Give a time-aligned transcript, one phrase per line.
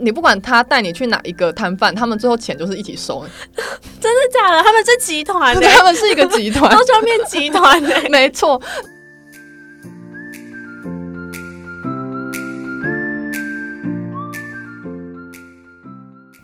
[0.00, 3.24] 你不管他带你去哪一个摊贩，他们最后钱就是一起收，
[4.00, 4.62] 真的假的？
[4.62, 8.60] 他们是集团的， 他们是一个集团， 都上面集团的，没错。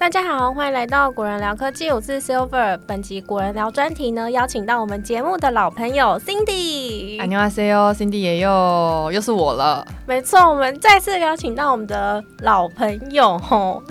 [0.03, 2.79] 大家好，欢迎来到古人聊科技，我是 Silver。
[2.87, 9.85] 本集古人聊专题呢，邀请到我们节目的老朋友 Cindy。안녕하세요，Cindy 也又又是我了。
[10.07, 13.83] 没错，我们再次邀请到我们的老朋友吼，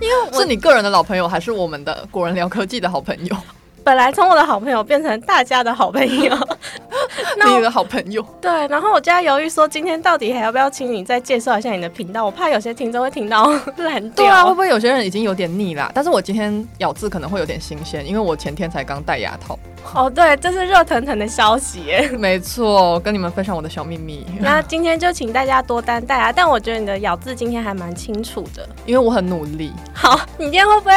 [0.00, 3.36] 因 为是你个人的老朋友，还是我们的古人聊科技的好朋友？
[3.83, 6.35] 本来从我的好朋友变成大家的好朋友，
[7.37, 8.23] 那你的好朋友。
[8.39, 12.23] 对，然后我就在犹豫说，今天到底还要不要请你再介绍一下你的频道？
[12.23, 14.25] 我怕有些听众会听到烂掉。
[14.25, 15.91] 对啊，会不会有些人已经有点腻啦？
[15.93, 19.57] 但是我今天咬字可能会有点新鲜，因为我前天才刚戴牙套。
[19.95, 22.07] 哦，对，这是热腾腾的消息耶。
[22.09, 24.25] 没错，跟你们分享我的小秘密。
[24.39, 26.31] 那今天就请大家多担待啊！
[26.31, 29.73] 但我觉得你的咬字今天还蛮清楚的，因为我很努力。
[29.91, 30.93] 好，你今天会不会？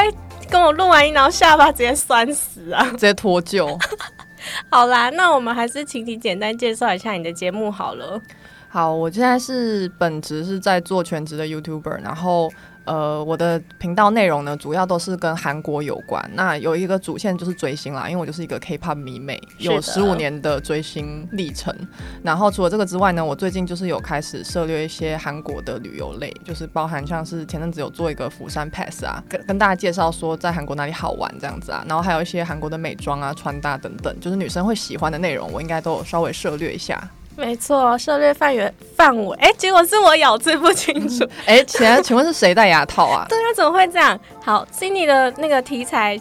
[0.48, 2.84] 跟我录完音，然后下巴直接酸死啊！
[2.92, 3.78] 直接脱臼。
[4.70, 8.20] 好啦，那我们还是请你简单介绍一下你的节目好了。
[8.68, 12.51] 好，我现在是本职是在做全职的 YouTuber，然后。
[12.85, 16.23] 呃，我的频道内容呢，主要都是跟韩国有关。
[16.35, 21.74] 那有一个主线就是追星啦，因为我就是一个 K-pop 迷妹，有十五年的追星历程。
[22.23, 31.85] 然后除了这个之外呢，我最近就是有开始涉猎一些韩国的旅游类，就是包含像是前阵子有做一个釜山 Pass 啊，跟跟大家介绍说在韩国哪里好玩这样子啊。
[31.88, 37.02] 然后还有一些韩国的美妆啊、穿搭等等，就是女生会喜欢的内容，我应该都有稍微涉略一下。
[37.37, 41.29] 没错，涉猎范围范围，哎，结果是我咬字不清楚。
[41.46, 43.26] 哎，请请问是谁戴牙套啊？
[43.30, 44.18] 对啊，怎么会这样？
[44.45, 46.21] 好，Cindy 的那个题材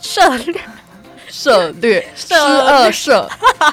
[0.00, 0.60] 涉略
[1.28, 3.28] 涉略涉二涉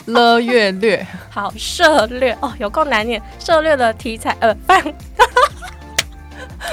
[0.05, 3.21] 了略略，好涉略哦，有够难念。
[3.39, 4.83] 涉略的题材呃范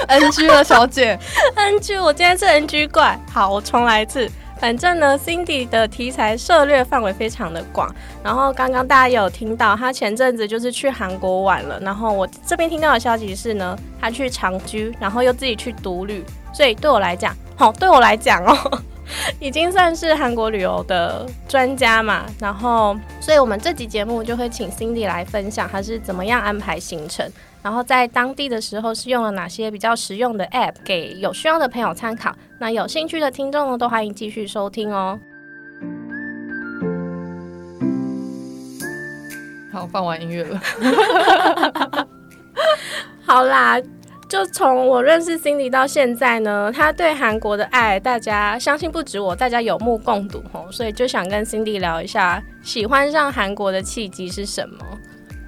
[0.07, 1.17] NG 了，小姐
[1.55, 3.17] NG，我今天是 NG 怪。
[3.31, 4.29] 好，我重来一次。
[4.63, 7.93] 反正呢，Cindy 的题材涉猎范围非常的广。
[8.23, 11.77] 然后刚刚大家有听到，他前阵子就是去韩国玩了。
[11.81, 16.23] 然后我这边听到的消息是呢，他去长居，然后又自己去独旅。
[16.53, 18.81] 所以对我来讲，好，对我来讲哦，
[19.37, 22.23] 已经算是韩国旅游的专家嘛。
[22.39, 27.29] 然后，所以我们这集节目就会请 Cindy 来分享他是怎么样安排行程。
[27.63, 32.35] 然后在当地的时候是用了哪些比较实用的 App 给有需要的朋友参考？
[32.59, 35.17] 那有兴趣的听众呢，都欢迎继续收听哦。
[39.71, 40.61] 好，放完音乐了。
[43.25, 43.81] 好啦，
[44.27, 50.67] 就从我认识 Cindy 到现在呢，他对韩国的爱，大家相信不止我，大家有目共睹哦。
[50.69, 54.85] 所以就想跟 Cindy 聊一下，喜欢上韩国的契机是什么？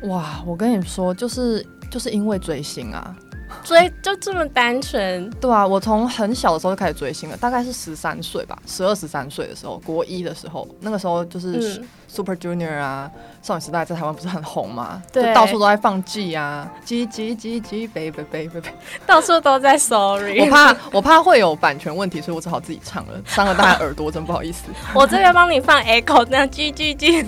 [0.04, 1.66] 哇，我跟你说，就是。
[1.90, 3.16] 就是因为追星啊，
[3.64, 11.82] 追就这么单纯，对啊，我从很小的时候就开始追星了，大概是十三岁吧，十二十三岁的时候，国一的时候，那个时候就是
[12.16, 13.12] Super Junior 啊，
[13.42, 18.70] 少女时代在台湾不是很红吗，对，到处都在放 G 啊，G G G G baby baby baby，
[19.06, 24.64] 到处都在 Sorry，我怕我怕会有版权问题，所以我只好自己唱了，伤了大家耳朵，真不好意思。
[24.94, 27.26] 我这边帮你放 Echo，那 G G G。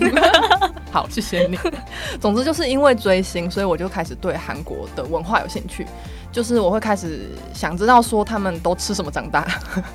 [0.90, 1.58] 好，谢谢你。
[2.18, 5.86] 总之就是因为追星，所以我就开始对韩国的文化有兴趣。
[6.30, 9.46] 就是我会开始想知道说他们都吃什么长大，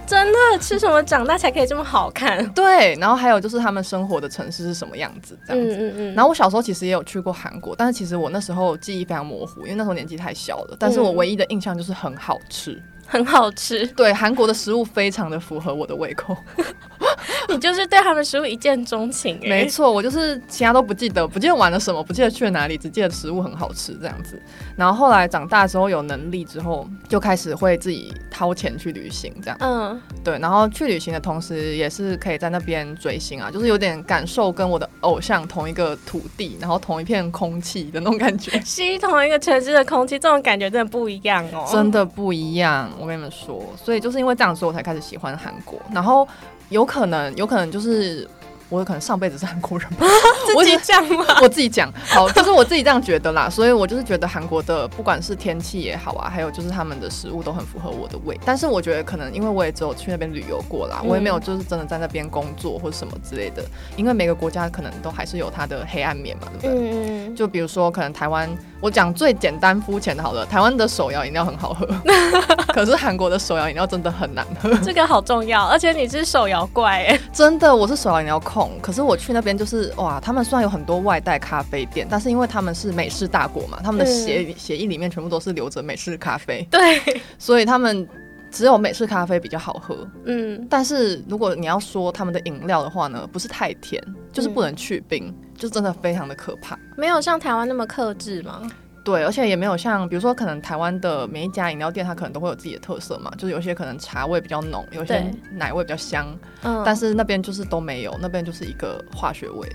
[0.06, 2.46] 真的吃什么长大才可以这么好看？
[2.54, 6.14] 对，然后还有就是他们生活的城市是什什么样子这样子。
[6.14, 10.78] 然后我小时候其实也有去过韩国，但是其实我那时候记忆非常模糊，因为那时候年纪太小了。
[10.80, 12.82] 但是我唯一的印象就是很好吃。
[13.14, 16.36] 很好吃， 对韩国的食物非常的符合我的胃口。
[17.48, 24.42] 你就是对他们食物一见钟情，没错，我就是其他都不记得，不记得玩了什么，不记得去了哪里，只记得食物很好吃这样子。
[24.76, 29.58] 然后后来长大之后有能力之后，就开始会自己掏钱去旅行这样。
[29.60, 42.90] 嗯，对，然后去旅行的同时，也是可以在那边追星啊，就是有点感受跟我的偶像同一个土地，然后同一片空气的那种感觉， 吸同一个城市的空气，这种感觉真的不一样哦，真的不一样。
[43.04, 45.78] 我跟你们说，所以就是因为这样，所以我才开始喜欢韩国。
[45.92, 46.26] 然后
[46.70, 48.28] 有可能，有可能就是。
[48.70, 50.06] 我可能上辈子是韩国人吧，
[50.58, 51.26] 自己讲吗？
[51.42, 53.50] 我自己讲，好，就是我自己这样觉得啦。
[53.50, 58.40] 所以我就是觉得韩国的不管是天气也好啊，还有就是他们的食物都很符合我的胃。
[58.46, 63.64] 但是我觉得可能因为我也只有去那边旅游过啦，我也没有就是真的在那边工作或者什么之类的。
[63.96, 66.90] 因为每个国家可能都还是有它的黑暗面嘛，对不对？
[66.90, 67.36] 嗯嗯。
[67.36, 68.50] 就比如说可能台湾，
[68.80, 71.88] 我讲最简单肤浅的好了，台湾的手摇饮料很好喝，
[72.74, 74.74] 可是韩国的手摇饮料真的很难喝。
[74.84, 88.08] 这个好重要，而且你是手摇怪哎，真的，我是手摇饮料控，可是我去那边就是哇，他们虽然有很多外带咖啡店，但是因为他们是美式大国嘛，他们的协协议里面全部都是留着美式咖啡， 对，所以他们
[88.52, 90.08] 只有美式咖啡比较好喝。
[90.26, 94.00] 嗯，但是如果你要说他们的饮料的话呢，不是太甜，
[94.32, 96.78] 就是不能去冰，就真的非常的可怕。
[96.96, 98.62] 没有像台湾那么克制吗？
[99.04, 106.28] 对，而且也没有像，比如说，可能台湾的每一家饮料店，它可能都会有自己的特色嘛，就是有些可能茶味比较浓，有些奶味比较香，
[106.62, 109.68] 嗯，但是那边就是都没有，那边就是一个化学味，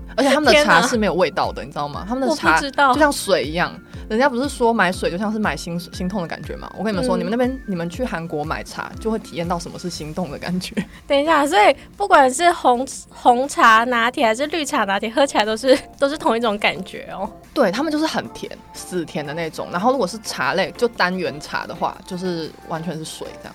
[0.16, 2.04] 而且他们的茶是没有味道的，你知道吗？
[2.08, 3.72] 他们的茶就像水一样，
[4.08, 6.70] 人家不是说买水就像是买心心痛的感觉吗？
[6.76, 10.74] 我跟你们说，嗯你们那边你们去韩国买茶就会体验到什么是心动的感觉。
[11.06, 17.30] 等一下，所以不管是红红茶拿铁还是绿茶拿铁，喝起来都是 都是同一种感觉哦。
[17.52, 19.68] 对他们就是很甜，死甜的那种。
[19.70, 23.54] 然后如果是茶类，就单元茶的话，就是完全是水这样。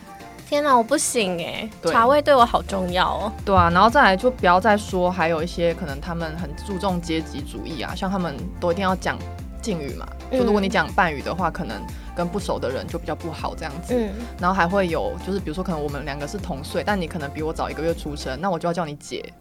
[0.50, 3.32] 天哪，我不行哎，对茶味对我好重要哦。
[3.46, 9.16] 对啊，然后再来就不要再说，还有一些可能他们很注重阶级主义啊，像他们都一定要讲
[9.62, 11.80] 敬语嘛，就如果你讲半语的话，可能
[12.16, 13.94] 跟不熟的人就比较不好这样子。
[13.96, 14.10] 嗯，
[14.40, 19.32] 然后还会有，就是比如说可能我们两个是同岁，但你可能比我早一个月出生，那我就要叫你姐。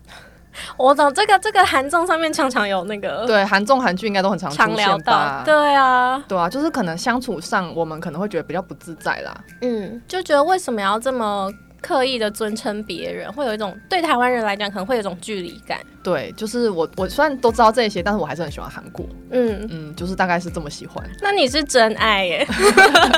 [0.77, 5.43] 我懂这个这个韩综上面常常有那个对，韩综韩剧应该都很常常出聊到现吧，？
[5.45, 9.35] 对啊，对啊，就是可能相处上我们可能会觉得比较不自在啦。
[9.61, 15.79] 嗯，就觉得为什么要这么刻意的尊称别人，会有一种对台湾人来讲可能会有一种距离感。
[16.03, 19.07] 对，就是我我虽然都知道这些，但是我还是很喜欢韩国。
[19.31, 21.05] 嗯，嗯，就是大概是这么喜欢。
[21.21, 22.47] 那你是真爱耶，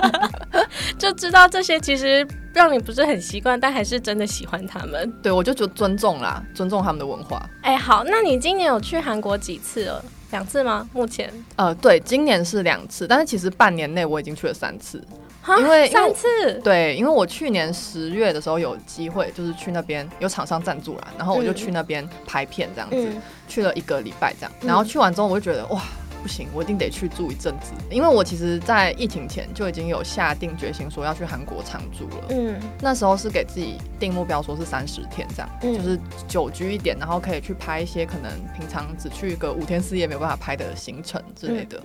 [0.99, 5.11] 就知道这些其实让你不是很习惯，但还是真的喜欢他们。
[5.23, 7.49] 对，我就觉得尊重啦，尊重他们的文化。
[7.63, 10.05] 哎、好，那你今年有去韩国几次了？
[10.31, 10.89] 两次吗？
[10.93, 15.03] 目前呃，对，今年是两次，但是其实半年内我已经去了三次。
[15.59, 24.53] 因为三次，对，因为我去年十月的时候有机会，就是去那边有厂商赞助啦，然后我就嗯去那边拍片这样子，嗯去了一个礼拜这样。
[24.61, 25.83] 嗯然后去完之后，我就觉得哇。
[26.21, 32.25] 不行，我一定得去住一阵子，因为我其实，在疫情前就已经有下定决心说要去韩国常住了。
[32.31, 41.81] 嗯那时候是给自己定目标，说是三十天这样，嗯就是久居一点，然后可以去拍一些可能平常只去个五天四夜没有办法拍的行程之类的。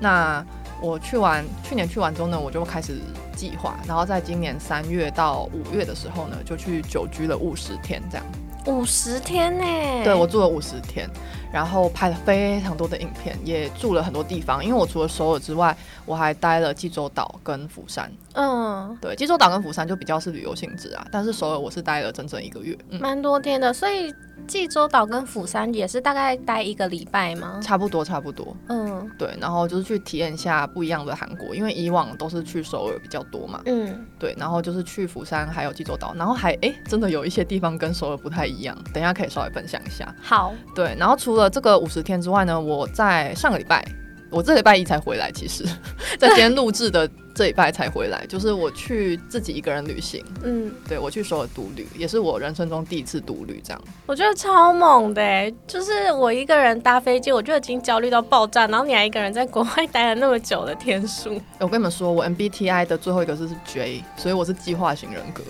[0.00, 0.44] 那
[0.80, 2.98] 我去完去年去完之后呢，我就开始
[3.36, 8.26] 计划，然后在今年三月到五月的时候呢，就去久居了五十天这样。
[8.66, 9.64] 五十天呢？
[10.04, 11.08] 对我住了五十天，
[11.54, 14.62] 然后拍了非常多的影片，也住了很多地方。
[14.64, 15.74] 因为我除了首尔之外，
[16.04, 18.10] 我还待了济州岛跟釜山。
[18.32, 24.12] 嗯，对，济州岛跟釜山就比较是旅游性质啊，但是首尔我是待了整整一个月，嗯，蛮多天的，所以
[24.48, 27.60] 济州岛跟釜山也是大概待一个礼拜吗？
[27.62, 28.56] 差不多差不多。
[28.68, 40.12] 嗯对，然后就是去体验一下不一样的韩国，因为以往都是去首尔比较多嘛，嗯，对，然后就是去釜山还有济州岛，然后还哎真的有一些地方跟首尔不太一样，等一下可以稍微分享一下。
[40.20, 43.84] 好，对，然后除了这个五十天之外呢，我在上个礼拜，
[44.30, 45.64] 我这礼拜一才回来，其实
[46.18, 53.80] 在今天录制的这礼拜才回来，就是我去自己一个人旅行，嗯，对我去首尔独旅，也是我人生中第一次独旅，这样。
[54.06, 61.40] 我觉得超猛的欸，就是我一个人搭飞机，我就已经焦虑到爆炸，然后你还一个人在国外待了那么久的天数。
[61.58, 65.42] 我跟你们说，我 MBTI 的最后一个字是 J，所以我是计划型人格，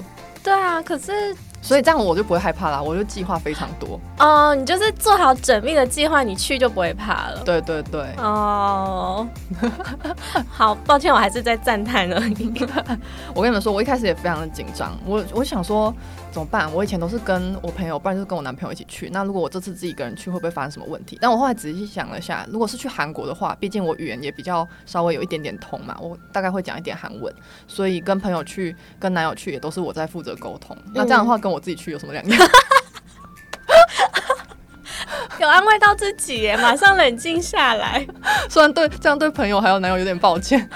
[0.43, 3.99] 对啊，可是所以这样我就不会害怕啦，我就计划非常多。
[4.19, 7.41] 哦，你就是做好缜密的计划，你去就不会怕了。
[7.43, 9.27] 对对对，哦，
[10.51, 12.53] 好，抱歉，我还是在赞叹而已。
[13.35, 15.93] 我跟你们说，我一开始也非常的紧张，我我想说
[16.35, 16.69] 怎么办？
[16.75, 19.09] 我以前都是跟我朋友，不然就是跟我男朋友一起去。
[19.11, 21.17] 那如果我这次自己一个人去，会不会发生什么问题？
[21.21, 27.33] 但我后来仔细想了一下，如果是去韩国的话，毕竟我语言也比较稍微有一点点通嘛，我大概会讲一点韩文，
[27.69, 30.77] 所以跟朋友去、跟男友去也都是我在负责沟通。
[30.93, 32.49] 那这样的话，跟我自己去有什么两样？
[35.39, 38.05] 有安慰到自己耶，马上冷静下来。
[38.51, 40.69] 虽然对这样对朋友还有男友有点抱歉，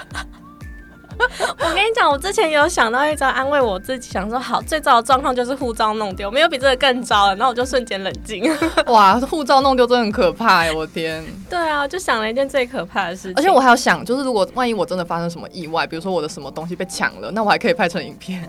[1.59, 7.35] 我跟你讲，我之前有想到一招安慰我自己，想说好，最糟的状况就是护照弄丢，没有比这个更糟了。
[7.35, 8.43] 然后我就瞬间冷静。
[8.87, 11.23] 哇，护照弄丢真的很可怕哎，我天！
[11.49, 13.33] 对啊，就想了一件最可怕的事情。
[13.35, 18.47] 而且我还要想，就是如果万一我真的发生什么意外，比如说我的什么东西被抢了，那我还可以拍成影片，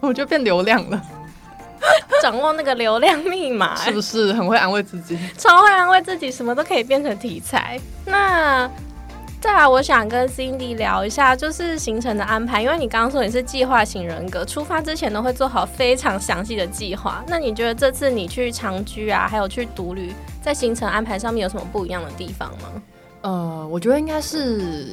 [0.00, 1.00] 我就变流量了，
[2.20, 5.18] 掌握那个流量密码，是不是很会安慰自己？
[5.38, 7.80] 超会安慰自己，什么都可以变成题材。
[8.04, 8.68] 那
[9.46, 17.24] 再来，我想跟 Cindy 聊一下，就是行程的安排，因为你刚刚说你是计划型人格，出发之前都会做好非常详细的计划。
[17.28, 20.12] 那你觉得这次你去长居啊，还有去独旅，
[20.42, 22.82] 在行程安排上面有什么不一样的地方吗？
[23.20, 24.88] 呃，我觉得应该是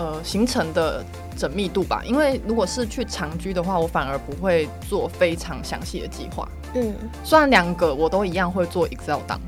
[0.00, 1.04] 呃行程的
[1.36, 9.38] 缜密度吧，因为如果是去长居的话，我反而不会做非常详细的计划，嗯，虽然两个我都一样会做 Excel 档，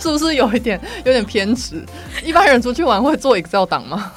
[0.00, 1.84] 是不是有一点有点偏执？
[2.24, 4.12] 一般人出去玩会做 Excel 档吗？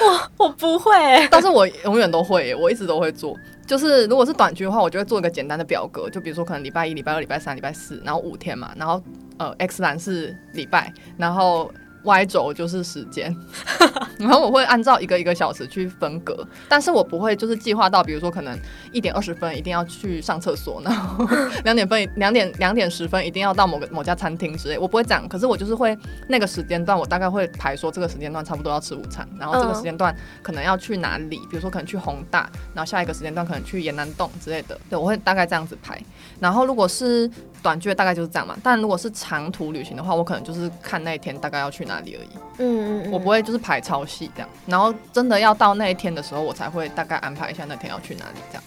[0.00, 0.90] 我我不会，
[1.30, 3.36] 但是我永远都会，我一直都会做。
[3.68, 9.00] 就是如果是短剧的话，我就会做一个简单的表格，就比如说可能礼拜一、礼拜二、礼拜三、礼拜四，然后五天嘛，然后
[9.38, 11.70] 呃 X 栏是礼拜，然后。
[12.02, 13.34] Y 轴就是时间，
[14.18, 18.58] 然后我会按照一个一个小时去分隔，但是我不会就是计划到，比如说可能
[18.92, 21.26] 一点二十分一定要去上厕所，然后
[21.64, 25.96] 两点分两点两点十分一定要到某个某家餐厅之类，我不会这样，可是我就是会
[26.28, 36.02] 那个时间段，我大概会排说这个时间段差不多要吃午餐，然后这个时间段可能要去哪里，比如说可能去宏大，然后下一个时间段可能去延南洞之类的，对我会大概这样子排，
[36.38, 37.30] 然后如果是
[37.62, 42.38] 短剧大概就是这样嘛，但如果是长途旅行的话，我可能就是看那一天大概要去里而已。
[42.58, 48.62] 嗯嗯，我不会就是排超细这样，然后真的要到那一天的时候，我才会大概安排一下那天要去哪里这样。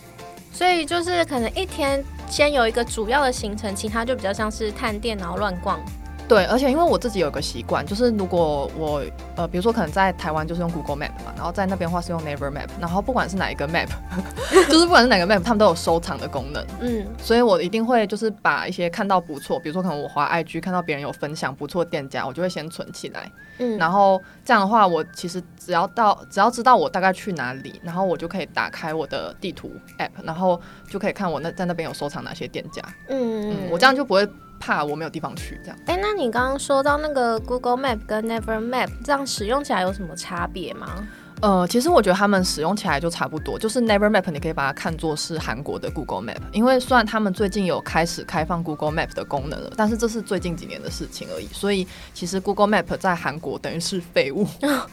[0.51, 5.79] 所以就是可能一天先有一个主要的行程，其他就比较像是探店然后乱逛。
[6.27, 9.03] 对，而且因为我自己有个习惯，就是如果我
[9.35, 13.89] 呃，比如说可能在台湾就是用 Google Map 嘛，然后在那边的话是用 Never Map，然后不管是哪一个 Map，
[14.69, 16.65] 就是不管是哪个 Map，他们都有收藏的功能。
[16.79, 23.29] 嗯，所以我一定会就是把一些看到不错，比如说可能我滑 IG 看到别人有分享不错店家，我就会先存起来。
[23.59, 32.81] 嗯，然后这样的话，我其实只要到只要知道我大概去哪里，然后我就可以打开我的地图 App，然后就可以看我那在那边有收藏哪些店家。
[33.09, 34.27] 嗯嗯，我这样就不会。
[34.65, 35.77] 怕我没有地方去，这样。
[35.87, 41.05] 哎，那你刚刚说到那个 Google Map 跟 Never Map，这样使用起来有什么差别吗？
[41.41, 54.47] 呃，其实我觉得他们使用起来就差不多，就是 Never Map，你可以把它看作是韩国的 Google Map，因为虽然他们最近有开始开放 Google Map 的功能了，但是这是最近几年的事情而已，所以其实 Google Map 在韩国等于是废物。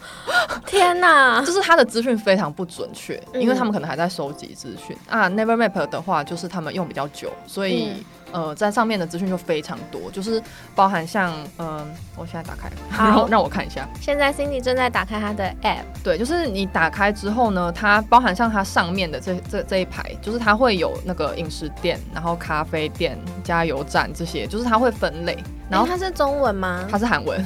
[0.67, 5.29] 天哪， 就是它的资讯非常不准确，因为他们可能还在收集资讯啊。
[5.29, 7.93] Never Map 的话，就是他们用比较久，所以。
[8.31, 10.41] 呃，在上面的资讯就非常多，就是
[10.75, 11.85] 包含像，嗯，
[12.15, 13.87] 我现在打开，好，让我看一下。
[13.99, 25.37] 现在 Cindy 正在打开它的 App，对，就是你打开之后呢，它包含像它上面的这这这一排，就是它会有那个饮食店，然后咖啡店、加油站这些，就是它会分类。
[25.69, 26.85] 然后它是中文吗？
[26.91, 27.39] 它是韩文。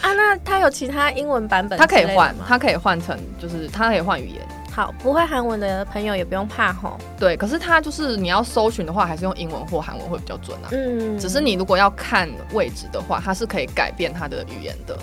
[0.00, 1.78] 啊，那它有其他英文版本？
[1.78, 4.40] 它可以换，它可以换成，就是它可以换语言。
[4.74, 6.98] 好，不会韩文的朋友也不用怕吼。
[7.16, 10.68] 对，可是它就是你要搜寻的话，还是用英文或韩文会比较准啊。
[10.72, 11.16] 嗯。
[11.16, 14.98] 只是你如果要看位置的话，它是可以改变它的语言的。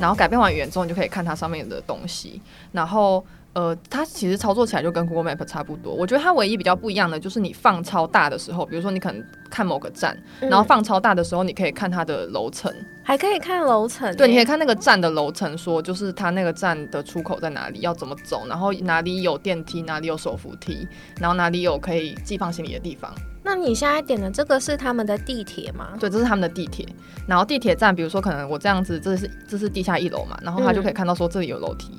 [0.00, 2.40] 然后改变完语言之后，你就可以看它上面的东西。
[2.72, 3.22] 然后。
[3.52, 5.92] 呃，它其实操作起来就跟 Google Map 差不多。
[5.92, 12.72] 我觉得它唯一比较不一样的就是你放超大的时候，比如说你可能看某个站，然后放超大的时候，你可以看它的楼层，
[13.10, 14.16] 还可以看楼层。
[14.16, 20.86] 对，你可以看那个站的楼层，说就是它那个站的出口在哪里，要怎么走，然后哪里有电梯，哪里有手扶梯，
[21.18, 23.12] 然后哪里有可以寄放行李的地方。
[23.42, 25.88] 那你现在点的这个是他们的地铁吗？
[25.98, 26.86] 对，这是他们的地铁。
[27.26, 31.90] 然后地铁站，比如说可能我这样子，这是这是地下一楼嘛，然后他就可以看到说这里有楼梯，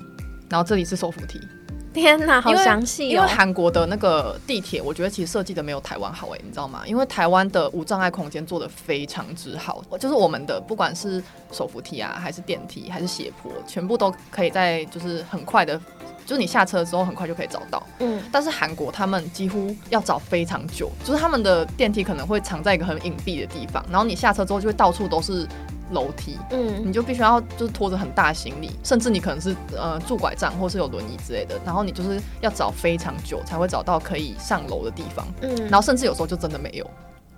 [0.48, 1.38] 然后这里是手扶梯。
[1.92, 3.08] 天哪，好详细！
[3.08, 6.82] 因为韩国的那个地铁，我觉得其实设计的没有台湾好哎，你知道吗？
[6.86, 15.78] 因为台湾的无障碍空间做的非常之好，就是我们的不管是手扶梯啊，还是电梯，还是斜坡，全部都可以在就是很快的，
[16.24, 17.82] 就是你下车之后很快就可以找到。
[17.98, 25.46] 嗯，但是韩国他们几乎要找非常久，就是他们的电梯可能会藏在一个很隐蔽的地方，然后你下车之后就会到处都是。
[25.92, 36.90] 楼梯，嗯，你就必须要就是拖着很大行李，甚至你可能是呃拄拐杖或是有轮椅之类的，然后你就是要找非常久才会找到可以上楼的地方，嗯，然后甚至有时候就真的没有，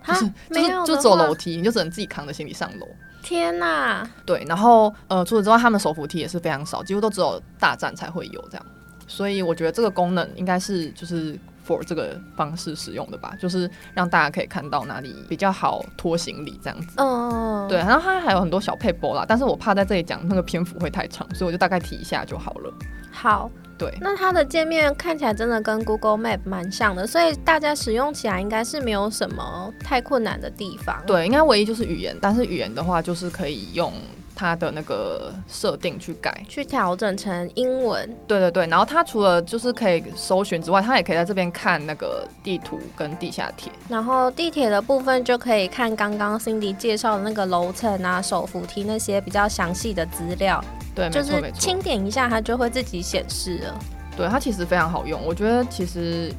[0.07, 2.87] 就是就是就走楼梯，你就只能自己扛着行李上楼。
[3.23, 4.09] 天哪！
[4.27, 8.67] 对，然后呃除此之外，他们手扶梯也是非常少，几乎都只有大站才会有这样，
[9.07, 11.39] 所以我觉得这个功能应该是就是。
[11.67, 16.95] For 这个方式使用的吧，就是让大家可以看到哪里比较好拖行李这样子。
[16.97, 22.73] 嗯，对，然后它还有很多小配波啦，但是我怕在这里讲那个篇幅会太长，所以我就大概提一下就好了。
[23.11, 31.01] 好，对，那它的界面看起来真的跟 Google Map 蛮像的，所以大家使用起来应该是没有什么太困难的地方。
[31.07, 33.93] 对，应该唯一就是语言，但是语言的话就是可以用。
[34.35, 38.09] 它的那个设定去改，去调整成英文。
[38.27, 43.71] 对对对，然后它除了就是可以搜寻之外，它也可以在这边看那个地图跟地下铁。
[43.89, 50.63] 然后地铁的部分就可以看刚刚 Cindy 介绍的那个楼层啊、手扶梯那些比较详细的资料。
[50.95, 53.79] 对，就是轻点一下，它就会自己显示了。
[54.17, 55.21] 对，它其实非常好用。
[55.25, 56.33] 我觉得其实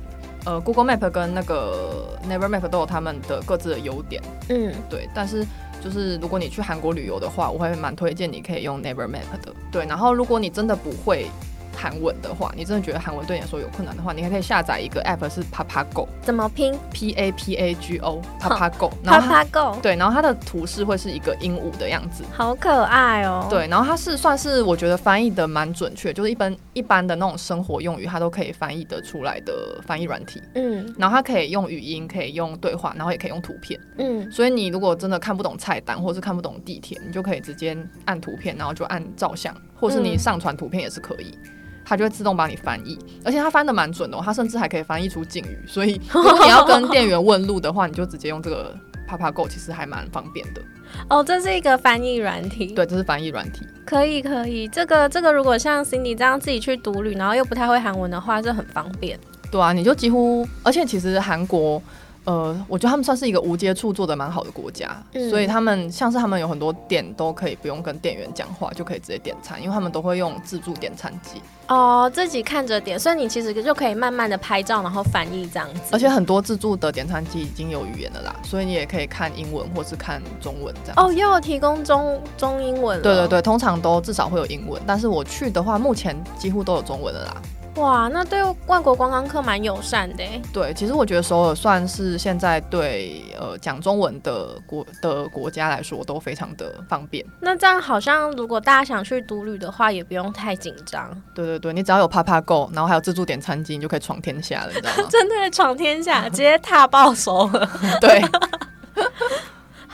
[0.46, 4.22] 呃，Google Map 跟那个 Never Map 都有他们的各自的优点。
[4.50, 5.46] 嗯，对，但是。
[5.86, 9.54] 就是如果你去韩国旅游的话，我会蛮推荐你可以用 Never Map 的。
[9.72, 11.28] 对，然后如果你真的不会
[11.76, 23.48] 韩文的话，你真的觉得韩文对你来说有困难的话，你还可以下载一个 app 是 Papago，怎么拼？P A P A G O Papago，Papago，对，然后它的图示会是一个鹦鹉的样子，好可爱哦。
[23.50, 30.42] 对，然后它是算是我觉得翻译的蛮准确，就是一般一般的那种生活用语，它都可以翻译得出来的翻译软体。
[30.56, 33.80] 嗯，然后它可以用语音，可以用对话，然后也可以用图片。
[33.98, 41.38] 嗯，所以你如果真的看不懂菜单，或是看不懂地铁，你就可以直接按图片，然后就按照相，或是你上传图片也是可以。
[41.86, 45.60] 它就会自动帮你翻译，而且它翻的蛮准的，它甚至还可以翻译出敬语。
[45.68, 48.76] 所以 如果你要跟店员问路的话，你就直接用这个
[49.08, 50.62] Papago，其实还蛮方便的。
[51.10, 52.68] 哦，这是一个翻译软体。
[52.68, 53.68] 对，这是翻译软体。
[53.86, 54.68] 可以，可以。
[54.68, 59.20] 这个，这个如果像 Cindy 这样自己去独旅，然后又不太会韩文的话，这很方便。
[59.52, 61.82] 对啊，你就几乎，而且其实韩国。
[62.26, 64.96] 呃，我觉得他们算是一个无接触做的蛮好的国家，
[65.30, 71.42] 所以他们像是他们有很多店都可以不用跟店员讲话就可以直接点餐，因为他们都会用自助点餐机。
[71.68, 75.82] 哦，自己看着点，所以你其实就可以慢慢的拍照，然后翻译这样子。
[75.92, 80.96] 而且很多自助的点餐机已经有语言了啦，所以你也可以看英文或是看中文这样。
[80.98, 83.02] 哦，又有提供中中英文。
[83.02, 87.42] 对对对，通常都至少会有英文，但是我去的话，目前几乎都有中文了啦。
[87.76, 90.24] 哇，那对外国观光客蛮友善的。
[90.54, 97.26] 对，其实我觉得首尔算是现在对呃讲中文的国的国家来说都非常的方便。
[97.42, 101.10] 那这样好像如果大家想去独旅的话，也不用太紧张。
[101.34, 105.08] 对对对，你只要有啪啪 Go，然后还有自助点餐机，你就可以闯天下了，你知道吗？
[105.12, 107.68] 真的闯天下，直接踏爆首尔。
[108.00, 108.22] 对。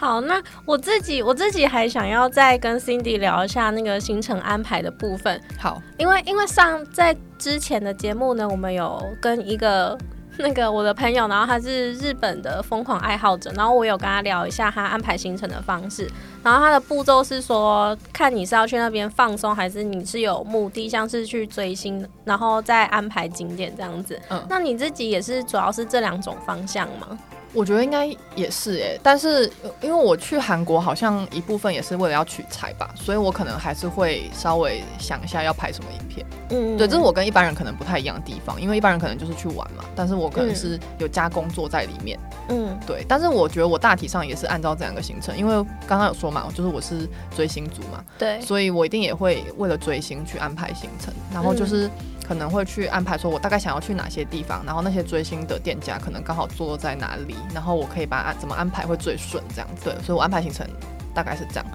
[0.01, 5.39] 好，那我自己我自己还想要再跟 Cindy 聊一下那个行程安排的部分。
[5.60, 9.96] 好，因为因为上在之前的节目呢，我们有跟一个
[10.39, 16.10] 那个我的朋友，然后他是日本的疯狂爱好者，然后我有跟他聊一下他安排行程的方式。
[16.41, 24.20] 然后他的步骤是说，看你是要去那边放松，还是你是有目的，像是去追星，然后再安排景点这样子。
[24.29, 27.20] 嗯，那你自己也是主要是这两种方向吗？
[27.53, 28.05] 我觉得应该
[28.36, 36.25] 也是哎，但是因为我去韩国好像一部分也是为了要取材吧，所以我可能还是会稍微想一下要拍什么影片。
[36.50, 42.20] 嗯，对，这是我跟一般人可能不太一样的地方，因为一般人可能就是去玩嘛，但是我可能是有加工作在里面。
[42.50, 45.53] 嗯，对，但是我觉得我大体上也是按照这两个行程，因为
[45.87, 51.90] 刚刚有说嘛，就是我是追星族嘛，对，所以我一定也会为了追星去安排行程，然后就是。
[52.24, 59.86] 可能会去安排说，我大概想要去哪些地方，然后那些追星的店家可能刚好坐落在哪里，然后我可以把安怎么安排会最顺这样子。
[59.86, 60.68] 对，所以我安排行程
[61.14, 61.66] 大概是这样。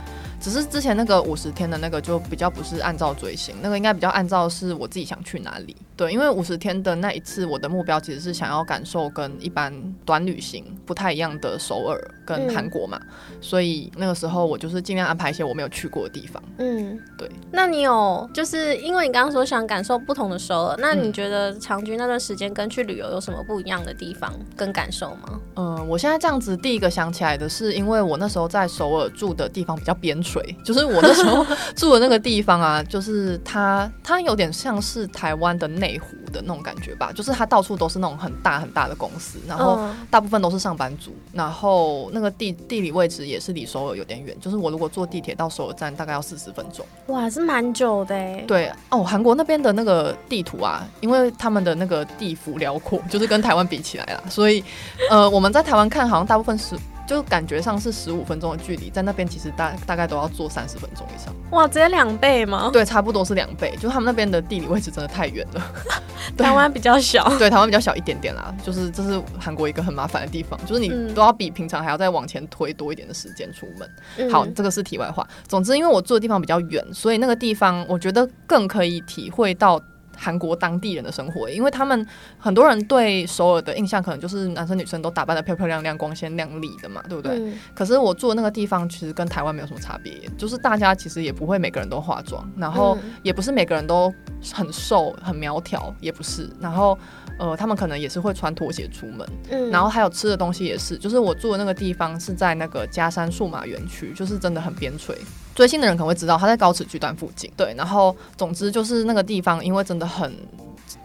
[0.47, 5.75] 只是之前那个五十天的那个就比较不是按照追星，那个应该比较按照是我自己想去哪里。
[5.97, 13.01] 对，因为五十天的那一次，我的目标其实是想要感受跟一般短旅行不太一样的首尔跟韩国嘛，
[13.41, 16.41] 所以那个时候我就是尽量安排一些我没有去过的地方。
[16.59, 17.29] 嗯，对。
[17.51, 25.41] 那你有就是因为你刚刚说想感受不同的首尔，那你觉得长居那段时间跟去旅游有什么不一样的地方跟感受吗？
[25.57, 31.45] 嗯，我现在这样子第一个想起来的是，因为我那时候在首尔住的地方比较边陲， 就是我那时候
[31.75, 35.99] 住的那个地方啊，就是它它有点像是台湾的内。
[35.99, 48.15] 湖的那种感觉吧，就是它到处都是那种很大很大的公司，然后大部分都是上班族，然后那个地地理位置也是离首尔有点远，就是我如果坐地铁到首尔站大概要四十分钟，哇，是蛮久的。
[48.47, 54.63] 对哦，韩国那边的那个地图啊，因为他们的那个地幅辽阔，就是跟台湾比起来啦，所以
[55.11, 56.77] 呃，我们在台湾看好像大部分是。
[57.07, 61.33] 就感觉上是十五分钟的距离，在那边其实大大概都要坐三十分钟以上。
[61.53, 62.71] 哇，直接两倍吗？
[62.73, 63.77] 对，差不多是两倍。
[63.81, 65.63] 就他们那边的地理位置真的太远了。
[66.37, 68.53] 台湾比较小， 对，台湾比较小一点点啦。
[68.65, 74.31] 就是这是韩国一个很麻烦的地方，就是你都要比平常还要再往前推多一点的时间出门。
[74.31, 75.27] 好，这个是题外话。
[75.47, 79.81] 总之，因为我住的地方比较远，所以那个地方我觉得更可以体会到。
[80.17, 82.07] 韩国当地人的生活，因为他们
[82.39, 87.53] 很多人对首尔的印象可能就是男生女生都打扮的漂漂亮亮、光鲜亮丽的嘛，对不对？
[87.75, 94.13] 可是我住的那个地方其实跟台湾没有什么差别，就是大家其实也不会每个人都化妆，然后也不是每个人都
[94.53, 96.99] 很瘦很苗条，也不是，然后
[97.39, 105.15] 呃，他们可能也是会穿拖鞋出门，然后还有吃的东西也是，就是我住的那个地方是在那个加山数码园区，就是真的很边陲。
[105.57, 107.51] 追星的人可能会知道，他在高尺巨段附近。
[107.57, 110.31] 对，然后总之就是那个地方，因为真的很，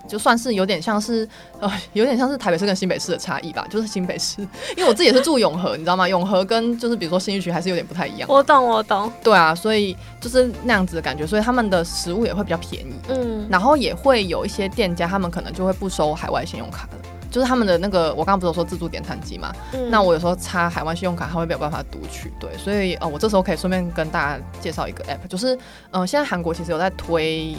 [0.09, 1.27] 就算是有点像是
[1.61, 3.65] 呃，有点像是台北市跟新北市的差异吧。
[3.69, 4.41] 就是新北市，
[4.75, 6.07] 因为我自己也是住永和，你知道吗？
[6.07, 8.27] 永和跟就是比如说新一区还是有点不太一样。
[8.29, 9.09] 我懂，我懂。
[9.23, 12.93] 对啊，所以就是那样子的感觉，所以他们的食物也会比较便宜。
[13.07, 16.97] 嗯，然后也会有一些店家，他们可能就会不收海外信用卡的。
[17.31, 19.51] 就是他们的那个，我刚刚不是有说自助点餐机嘛？
[19.89, 25.57] 那我有时候插海外信用卡，他会没有办法读取，对，所以呃，我这时候可以顺便跟大家介绍一个 app，就是
[25.89, 27.55] 呃，现在韩国其实有在推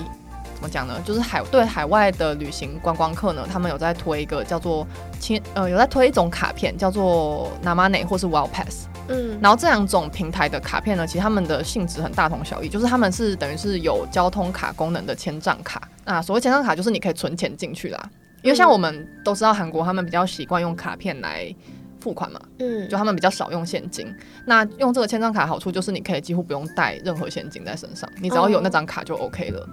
[0.55, 1.01] 怎么讲呢？
[1.05, 4.87] 就是海对海外的旅行观光客呢，他们有在推一个叫做
[5.19, 8.87] 亲呃有在推一种卡片叫做 Namane 或是 Wild Pass。
[9.09, 15.83] 嗯，然后这两种平台的卡片呢，其实他们的性质很大同小异，就是他们是等于是有交通卡功能的千账卡。
[16.05, 18.11] 那所谓千账卡，就是你可以存钱进去啦。
[18.43, 21.55] 因为像我们都知道，韩国他们比较习惯用卡片来
[22.01, 24.13] 付款嘛，嗯，就他们比较少用现金。
[24.45, 29.69] 那用这个千张卡好处就是你可以几乎不用带任何现金在身上，你只要有那张卡就 OK 了。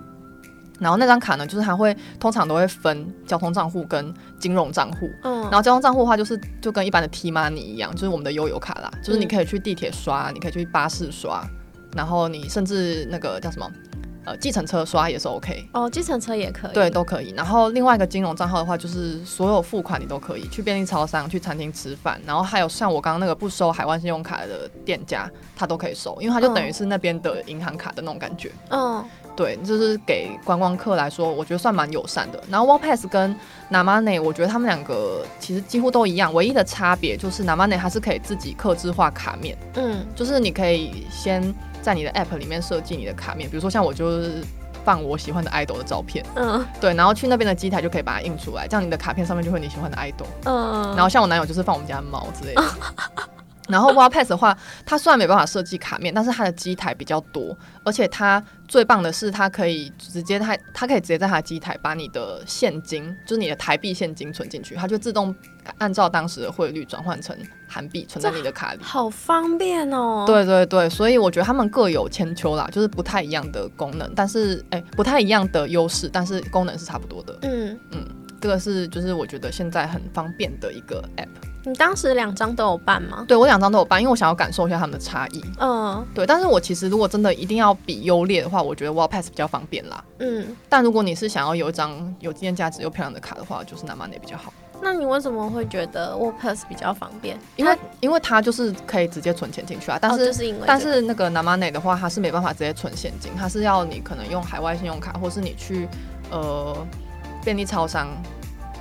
[0.79, 5.09] 然后那张卡呢，就是它会通常都会分交通账户跟金融账户。
[5.23, 11.43] 嗯，然后交通账户的话，就是就跟一般的 T Money 一样，就是我们的悠游卡啦，就是你可以去地铁刷，你可以去巴士刷，
[11.93, 13.69] 然后你甚至那个叫什么？
[14.29, 17.33] 呃，计程车刷也是 OK，哦，计程车也可以，对，都可以。
[17.35, 28.51] 然后另外一个金融账号的话，就是所有付款你都可以去便利超商、去餐厅吃饭，然后还有像我刚刚那个不收海外信用卡的店家，他都可以收，因为他就等于是那边的银行卡的那种感觉。
[28.69, 29.03] 嗯，
[29.35, 32.39] 对，就是给观光客来说，我觉得算蛮友善的。
[32.51, 33.35] 然后 One Pass 跟
[33.71, 41.41] Namane，我觉得他们两个其实几乎都一样，唯一的差别就是 Namane 它是可以自己刻制化卡面，嗯，就是你可以先
[41.89, 44.43] 在你的 App 里面设计你的卡面，比如说像我就是
[44.85, 50.27] 放我喜欢的 idol 的照片，嗯对，然后去那边的机台就可以把它印出来，这样你的卡片上面就会你喜欢的 idol。
[50.45, 52.63] 嗯，然后像我男友就是放我们家的猫之类的。
[53.69, 65.33] 然后 Wild Pass 的话，它虽然没办法设计卡面，但是它的机台比较多，而且它最棒的是它可以直接它它可以直接在它的机台把你的现金，就是你的台币现金存进去，它就自动
[65.77, 68.79] 按照当时的汇率转换成韩币存在你的卡里。
[68.81, 77.37] 好方便哦。，对对对，所以我觉得他们各有千秋啦，就是不太一样的功能，但是哎、不太一样的优势，但是功能是差不多的。
[77.43, 78.05] 嗯嗯，
[78.41, 81.27] 这个是就是我觉得现在很方便的一个 app。
[81.65, 83.25] 你当时两张都有办吗？
[83.27, 85.43] 对我两张都有办，因为我想要感受一下他们的差异。
[85.59, 90.03] 嗯对，但是我其实如果真的一定要比优劣的话，我觉得 Wall Pass 比较方便啦。
[90.19, 97.37] 嗯，但如果你是想要有一张有纪念价值又漂亮的卡的话，就是 Namane 比较好，那你为什么会觉得 War Pass 比较方便？
[97.57, 99.99] 因为因为它就是可以直接存钱进去啊。
[100.01, 105.87] 但哦是、就是因为这个但是那个 Namane 的话，它是没办法直接存现金，它是要你可能用海外信用卡，或是你去
[106.31, 106.75] 呃
[107.43, 108.07] 便利超商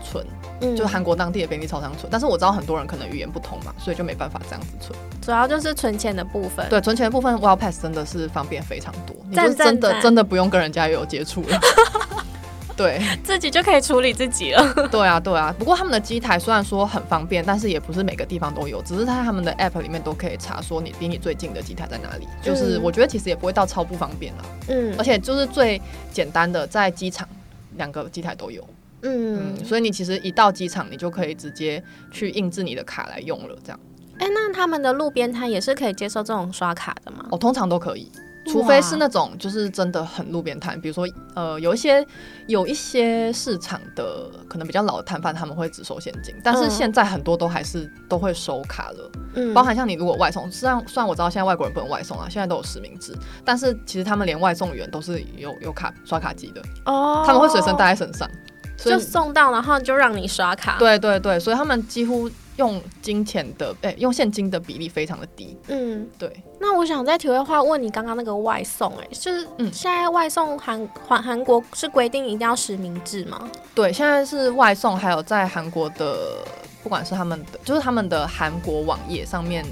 [0.02, 0.24] 存，
[0.60, 2.08] 嗯就是韩国当地的便利超商存。
[2.10, 4.98] 但是我知道很多人可能语言不通嘛，所以就没办法这样子存。
[5.20, 6.66] 主要就是存钱的部分。
[6.68, 11.60] 对，存钱的部分 Wild Pass 真的是方便非常多，你就是真的真的不用跟人家有接触了。
[12.76, 14.72] 对自己就可以处理自己了。
[14.88, 22.28] 对啊对啊，不过他们的机台虽然说很方便，但是也不是每个地方都有，只是在他们的 App 里面都可以查说你离你最近的机台在哪里。
[22.40, 27.28] 就是嗯我觉得其实也不会到超不方便了，嗯而且就是最简单的在机场
[27.74, 28.64] 两个机台都有。
[29.02, 29.54] 嗯。
[29.56, 33.80] 嗯，，所以你其实一到机场，你就可以直接去印制你的卡来用了，这样。
[34.18, 37.24] 哎、那他们的路边摊也是可以接受这种刷卡的吗？
[37.30, 38.10] 哦，通常都可以，
[38.48, 42.04] 除非是那种就是真的很路边摊，比如说呃有一些
[42.48, 49.54] 有一些市场的可能比较老的摊贩他们会只收现金，但是嗯现在很多都还是都会收卡了，嗯。
[49.54, 57.22] 包含像你如果外送，虽然虽然我知道现在外国人不能外送啊，现在都有实名制，但是其实他们连外送员都是有有卡刷卡机的，哦。
[57.24, 58.28] 他们会随身带在身上，
[58.78, 66.32] 所就送到，然后就让你刷卡。，对对对，所以他们几乎用金钱的哎、用现金的比例非常的低，嗯，对。
[66.60, 73.48] 那我想在体会话问你刚刚那个外送、哎，就是嗯现在外送韩韩韩国是规定一定要实名制吗？
[73.74, 76.38] 对，现在是外送，还有在韩国的，
[76.82, 79.64] 不管是他们的，就是他们的韩国网页上面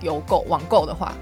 [0.00, 1.12] 有购网购的话，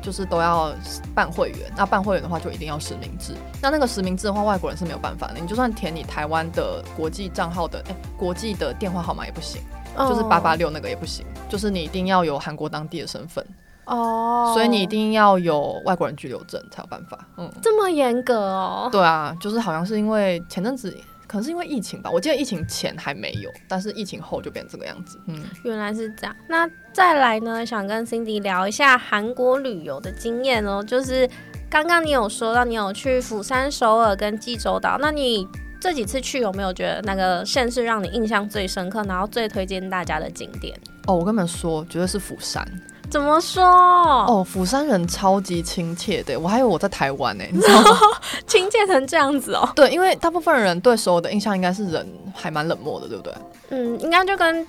[0.00, 0.72] 就是都要
[1.14, 1.72] 办会员。
[1.76, 3.34] 那办会员的话，就一定要实名制。
[3.60, 5.34] 那那个实名制的话，外国人是没有办法的。
[5.40, 9.60] 你就算填你台湾的国际账号的，哎、国际的电话号码也不行，
[9.96, 13.44] 就是八八六那个也不行，就是你一定要有韩国当地的身份，
[13.84, 17.18] 哦，所以你一定要有外国人居留证才有办法。
[17.36, 18.88] 嗯，这么严格哦。
[18.90, 20.96] 对啊，就是好像是因为前阵子。
[21.28, 25.20] 可能是因为疫情吧，我记得疫情前还没有，但是疫情后就变成这个样子。
[25.26, 26.34] 嗯，原来是这样。
[26.48, 30.82] 那再来呢，想跟 Cindy 聊一下韩国旅游的经验哦。
[30.82, 31.28] 就是
[31.68, 35.46] 刚刚你有说到你有去釜山、首尔跟济州岛，那你
[35.78, 40.74] 这几次去有没有觉得那个县市让你印象最深刻，然后最推荐大家的景点？
[41.06, 42.66] 哦，我跟你们说，绝对是釜山。
[43.10, 43.64] 怎么说？
[43.64, 47.98] 哦，釜山人超级亲切的，我还以为我在台湾呢，你知道吗？
[48.46, 49.68] 亲切成这样子哦。
[49.74, 53.32] 对，因为大部分人对所有的印象应该是人还蛮冷漠的，对不对？
[53.70, 54.66] 嗯，应该就跟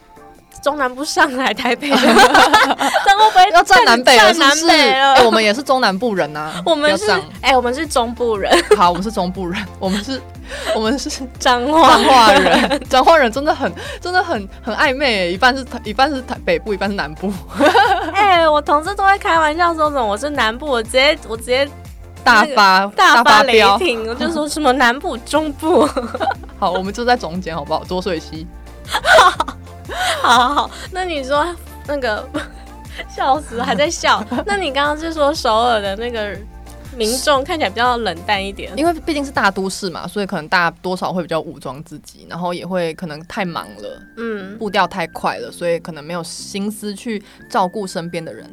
[0.63, 1.89] 中南部上来台北
[3.53, 4.49] 要站南北了，是不是？
[4.49, 5.13] 站南北了？
[5.15, 10.21] 哎我们也是中南部人呐、 我们是哎、我们是中部人，好，我们是中部人，我们是，
[10.75, 17.31] 我们是彰化彰化人， 彰化人真的很真的很很暧昧耶，一半是台一半是台北部，一半是南部。
[18.13, 21.67] 哎、我同事都会开玩笑说什么我是南部，我直接我直接
[22.23, 23.77] 大发大发雷飙。
[23.77, 25.87] 霆，我就说什么南部、中部，
[26.59, 27.83] 好，我们就在中间好不好？
[27.83, 28.45] 浊水溪。
[30.21, 30.71] 好好好。
[30.91, 31.45] 那你说
[31.87, 32.27] 那个
[33.07, 34.23] 笑死，还在笑。
[34.45, 36.35] 那你刚刚是说首尔的那个
[36.99, 38.77] 民众看起来比较冷淡一点？
[38.77, 48.45] 因为毕竟是大都市嘛，所以可能大家多少会比较武装自己，然后也会可能太忙了，嗯，步调太快了，所以可能没有心思去照顾身边的人。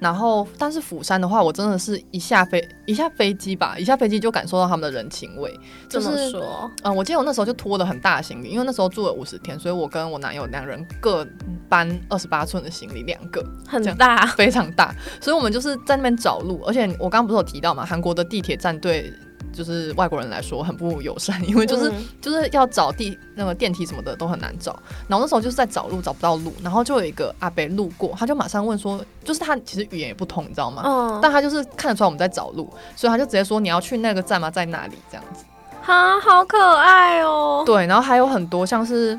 [0.00, 5.56] 然后，但是釜山的话，我真的是一下飞一下飞机吧，一下飞机就感受到他们的人情味。
[5.88, 11.24] 就这么是，说，嗯，我记得我那时候就拖了很大的行李，因为那时候住了五十天，所以我跟我男友两人各
[11.68, 13.40] 搬二十八寸的行李，两个。
[13.68, 16.60] 很大，非常大，所以我们就是在那边找路。
[16.66, 19.12] 而且我刚刚不是有提到嘛，韩国的地铁站对
[19.52, 24.72] 就是外国人来说很不友善，因为就是、嗯就是要找地那个电梯什么的都很难找。
[25.06, 30.82] 然后那时候就是在找路，找不到路，然后就有一个阿伯路过，他就马上问说，就是他其实语言也不通，你知道吗？
[30.86, 34.50] 嗯，但他就是看得出来我们在找路，所以他就直接说你要去那个站吗？
[34.50, 34.96] 在哪里？
[35.10, 35.44] 这样子。
[35.82, 37.62] 哈，好可爱哦。
[37.66, 39.18] 对，然后还有很多像是，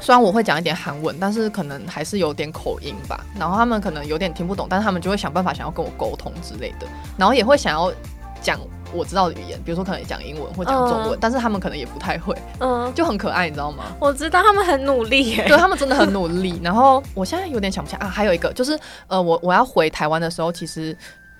[0.00, 3.24] 虽然我会讲一点韩文，但是可能还是有点口音吧。
[3.38, 7.92] 然后他们可能有点听不懂，但是他们就会想办法想要跟我沟通之类的，然后也会想要
[8.40, 8.60] 讲
[8.92, 13.84] 我知道的语言，比如说可能讲英文或讲中文，嗯但是他们可能也不太会，嗯，就很可爱，你知道吗？
[13.98, 15.44] 我知道他们很努力耶。
[15.48, 16.60] 对他们真的很努力。
[16.62, 18.78] 然后我现在有点想不起来啊，还有一个就是
[19.08, 20.96] 呃，我我要回台湾的时候，其实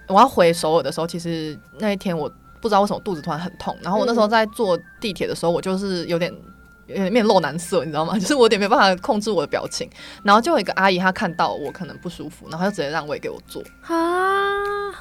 [0.09, 2.29] 我要回首尔的时候，其实那一天我
[2.61, 6.35] 不知道为什么肚子突然很痛，然后我那时候嗯在坐地铁的时候，我就是有点。
[6.87, 8.16] 有点面露难色，你知道吗？
[8.18, 9.88] 就是我有点没办法控制我的表情，
[10.22, 13.62] 然后就有一个阿姨，她看到我可能不舒服，然后她就直接让位给我坐。
[13.83, 13.94] 啊，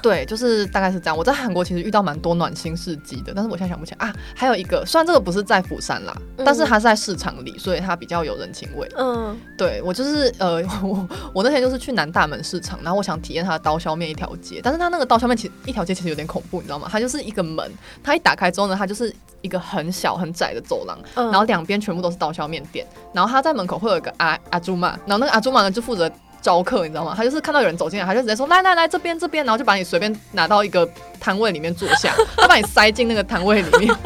[0.02, 1.16] 对，就是大概是这样。
[1.16, 4.14] 我在韩国其实遇到蛮多暖心事迹的，但是我现在想不起来啊。
[4.34, 8.88] 还有一个，虽然这个不是在釜山啦，嗯但是它是在市场里，所以它比较有人情味。
[8.96, 16.88] 嗯对我就是呃， 我我那天就是去南大门市场，然后我想体验它的刀削面一条街，但是它那个刀削面其实一条街其实有点恐怖，你知道吗？
[16.90, 17.70] 它就是一个门，
[18.02, 19.14] 它一打开之后呢，它就是
[19.46, 26.10] 一个很小很窄的走廊，嗯，然后两边全部都是刀削面店，然后他在门口会有一个阿阿朱玛，然后那个阿朱玛呢就负责
[26.42, 27.14] 招客，你知道吗？
[27.16, 30.86] 他就是看到有人走进来，他就直接说来来来这边这边，然后就把你随便拿到一个
[31.18, 33.96] 摊位里面坐下， 他把你塞进那个摊位里面。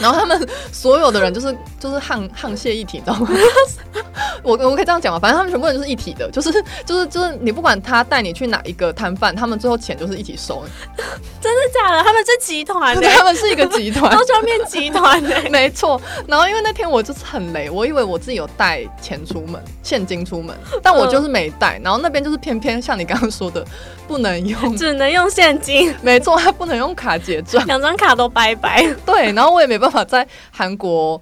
[0.00, 3.28] 然后他们所有的人就是就是沆沆瀣一体，你知道吗？
[4.42, 5.18] 我我可以这样讲吗？
[5.18, 6.52] 反正他们全部人就是一体的，就是
[6.84, 10.64] 就是就是你不管他带你去哪一个摊贩，他们最后钱就是一起收，
[11.40, 12.02] 真的假的？
[12.02, 14.18] 他们是集团呢，他们是一个集团刀。
[14.24, 15.34] 削面集团呢。
[15.50, 21.80] 没错，然后因为那天我就是很雷，我以为我自己有带钱出门，现金出门，但我就是没带。
[21.82, 23.64] 然后那边就是偏偏像你刚刚说的，
[24.06, 27.64] 不能用，只能用现金，没错，它不能用卡结账。
[27.66, 28.86] 两张卡都拜拜。
[29.06, 31.20] 对，然后我也没办法在韩国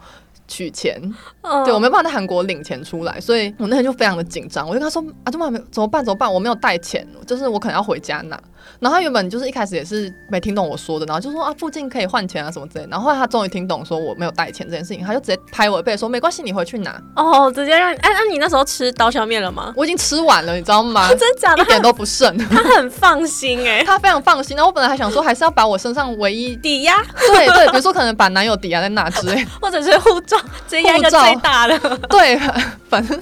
[0.49, 1.01] 取钱，
[1.49, 4.67] 嗯对我没办法在韩国领钱出来，所以我那天就非常的紧张。
[4.69, 6.05] 我就跟他说：“啊，怎么没怎么办？
[6.05, 6.33] 怎么办？
[6.33, 8.39] 我没有带钱，就是我可能要回家拿。”
[8.81, 12.87] 然后他原本就是一开始也是没听懂我说的，然后就说啊附近可以换钱啊什么之类。
[12.91, 17.01] 然后后来他终于听懂说我没有带钱这件事情，他就直接拍我的背说：“没关系，你回去拿。
[17.15, 19.73] 哦，直接让你哎，那、你那时候吃刀削面了吗？
[19.77, 21.09] 我已经吃完了，你知道吗？
[21.15, 21.63] 真假的？
[21.63, 22.37] 一点都不剩。
[22.51, 24.57] 他很放心哎、他非常放心。
[24.57, 26.95] 然后我本来还想说，还是要把我身上唯一抵押
[27.29, 29.47] 对对，比如说可能把男友抵押在那之类。
[29.61, 30.37] 或者是护照，
[30.69, 31.79] 直接压一个护照最大的。
[32.09, 32.39] 对，
[32.89, 33.21] 反正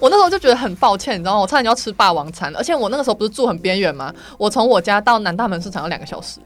[0.00, 1.40] 我那时候就觉得很抱歉，你知道吗？
[1.40, 4.12] 我差点就要吃霸王餐了，而且我那个时候不是住很边缘吗？
[4.38, 6.40] 我从我家到南大门市场要两个小时。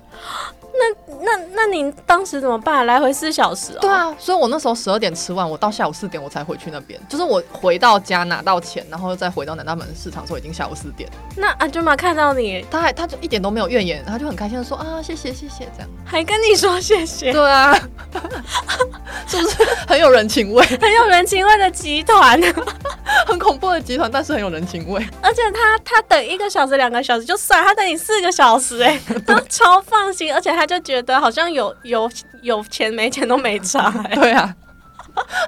[0.80, 2.86] 那那那你当时怎么办？
[2.86, 3.78] 来回四小时哦。
[3.80, 6.98] 对啊，所以我那时候十二点吃完，我到下午四点我才回去那边。
[7.08, 11.08] 就是我回到家拿到钱，然后再回到南大门市场的时候，已经下午四点。
[11.36, 15.88] 那阿舅妈看到你，他还他就一点都没有怨言，他就很开心的说啊谢谢谢谢这样。
[16.04, 17.74] 还跟你说谢谢，对啊，
[19.28, 20.64] 是不是很有人情味？
[20.80, 22.40] 很有人情味的集团。
[23.26, 25.04] 很恐怖的集团，但是很有人情味。
[25.20, 32.09] 而且他他等一个小时、两个小时就算，他等你四个小时、 哎，都超放心，而且他就觉得好像有有
[32.42, 34.54] 有钱没钱都没差、哎， 对啊，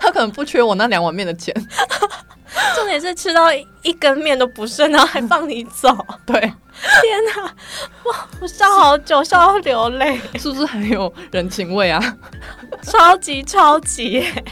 [0.01, 1.55] 他可能不缺我那两碗面的钱。
[2.75, 7.43] 重点是吃到一一根面都不剩，然后还放你走， 对，天哪，
[8.11, 12.17] 哇，我笑好久，笑到流泪，是不是很有人情味啊？
[12.83, 14.45] 超级超级、哎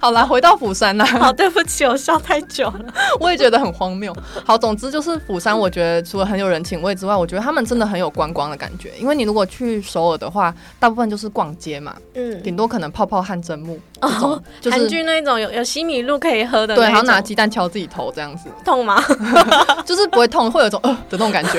[0.00, 4.14] 好啦，回到釜山啦，好，对不起，我笑太久了，我也觉得很荒谬。
[4.44, 8.92] 好，总之就是釜山，我觉得除了很有人情味之外，我觉得他们真的很有观光的感觉。
[8.98, 19.02] 因为你如果去首尔的话，大部分就是逛街嘛，嗯，顶多可能泡泡汗蒸木哦，，就是韩剧那种有有西米露可以喝的对，那种，然后拿鸡蛋敲自己头这样子，痛吗？
[19.86, 21.53] 就是不会痛，会有种呃的那种感觉，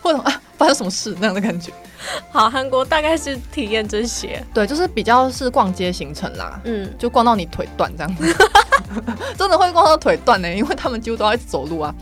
[0.00, 1.72] 会 有种啊发生什么事那样的感觉。
[2.30, 6.60] 好，韩国大概是体验这些，对，就是比较是逛街行程啦。
[6.64, 8.36] 嗯，就逛到你腿断这样子，
[9.38, 11.94] 真的会逛到腿断呢、因为他们几乎都要一直走路啊。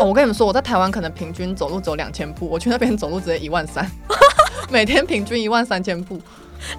[0.00, 3.90] 哦，我跟你们说，我在台湾可能平均走路走两千步，我去那边走路直接一万三，
[4.68, 6.20] 每天平均一万三千步，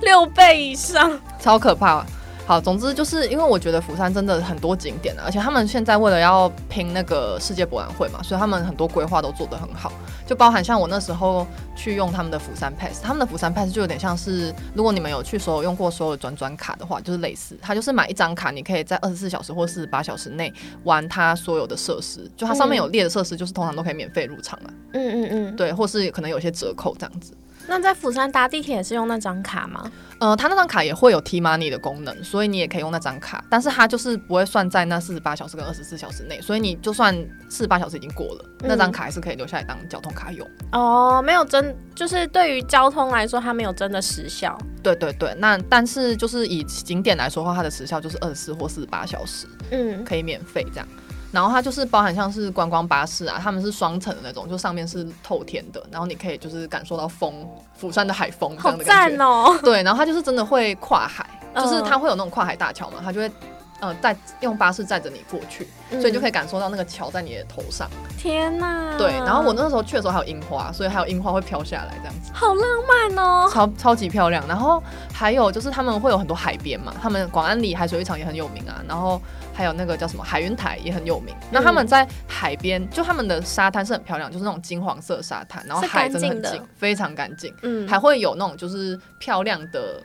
[0.02, 2.06] 六倍以上，超可怕。
[2.48, 9.92] 好，总之就是因为我觉得釜山真的很多景点啊，而且他们现在为了要拼那个世界博览会嘛，所以他们很多规划都做得很好，
[10.26, 20.54] 就包含像我那时候去用他们的釜山 Pass，他们的釜山 Pass 就有点像是，如果你们有去所有用过所有的转转卡的话，就是类似，它就是买一张卡，你可以在二十四小时或四十八小时内
[20.86, 27.34] 玩它所有的设施，就它上面有列的设施，就是通常都可以免费入场嘛，嗯嗯嗯，对，或是可能有些折扣这样子。
[27.68, 29.92] 那在釜山搭地铁也是用那张卡吗？
[30.20, 37.14] 呃，它那张卡也会有 T money 的功能，所以你也可以用那张卡，但是它就是不会算在那四十八小时跟二十四小时内，所以你就算
[37.50, 40.48] 四十八小时已经过了，那张卡还是可以留下来当交通卡用。
[40.72, 44.58] 哦，没有真，就是对于交通来说，它没有真的时效。
[44.82, 50.88] 对对对，那但是就是以景点来说的话，它的时效就是二十四或四十八小时，嗯，可以免费这样。
[51.32, 59.18] 然后它就是包含像是观光巴士啊，他们是双层的那种，就上面是透天的，然后你可以就是感受到风，釜山的海风这好样的感觉。
[59.18, 59.58] 赞哦！
[59.62, 63.32] 对，然后它就是真的会跨海，就是嗯它会有那种跨海大桥嘛，它就会
[63.80, 67.90] 呃带用巴士载着你过去，所以你就可以感受到那个桥在你的头上。
[68.18, 68.98] 天哪！
[68.98, 72.32] 对，然后我那时候去的时候还有樱花，所以还有樱花会飘下来这样子。
[72.34, 73.50] 好浪漫哦。
[73.54, 74.82] 超超级漂亮，然后
[75.14, 79.22] 还有就是他们会有很多海边嘛，他们广安里海水浴场也很有名啊，然后
[79.54, 81.36] 还有那个叫什么海云台也很有名。
[81.52, 90.02] 那他们在海边，就他们的沙滩是很漂亮，就是那种金黄色沙滩，然后海真的很近，非常干净，嗯，还会有那种就是漂亮的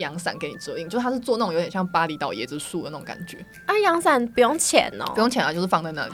[0.00, 5.04] 阳伞给你遮阴，就是它是做那种有点像巴厘岛椰子树的那种感觉，啊，阳伞不用钱哦。
[5.14, 6.12] 不用钱啊，就是放在那里，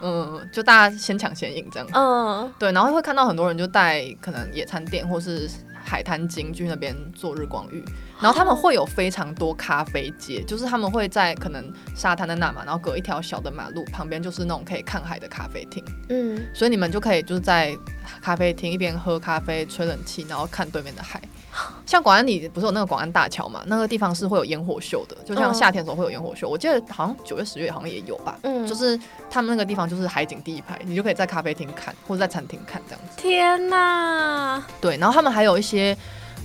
[0.00, 1.88] 嗯，就大家先抢先赢这样。
[1.92, 5.48] 嗯，对，然后会看到很多人就带可能野餐垫或是
[5.84, 7.84] 海滩巾去那边做日光浴，
[8.20, 17.76] 然后他们会有非常多咖啡街，就是他们会在可能沙滩的那嘛，然后隔一条小的马路旁边就是那种可以看海的咖啡厅，嗯，所以你们就可以就是在
[18.22, 21.20] 咖啡厅一边喝咖啡吹冷气，然后看对面的海。
[21.86, 28.36] 像广安里不是有那个广安大桥嘛，那个地方是会有烟火秀的，就像嗯夏天的时候会有烟火秀，我记得好像九月十月好像也有吧。
[28.42, 28.98] 嗯就是
[29.30, 33.16] 他们那个地方就是海景第一排，你就可以在咖啡厅看或者在餐厅看这样子。
[33.16, 34.62] 天哪！
[34.80, 35.96] 对，然后他们还有一些，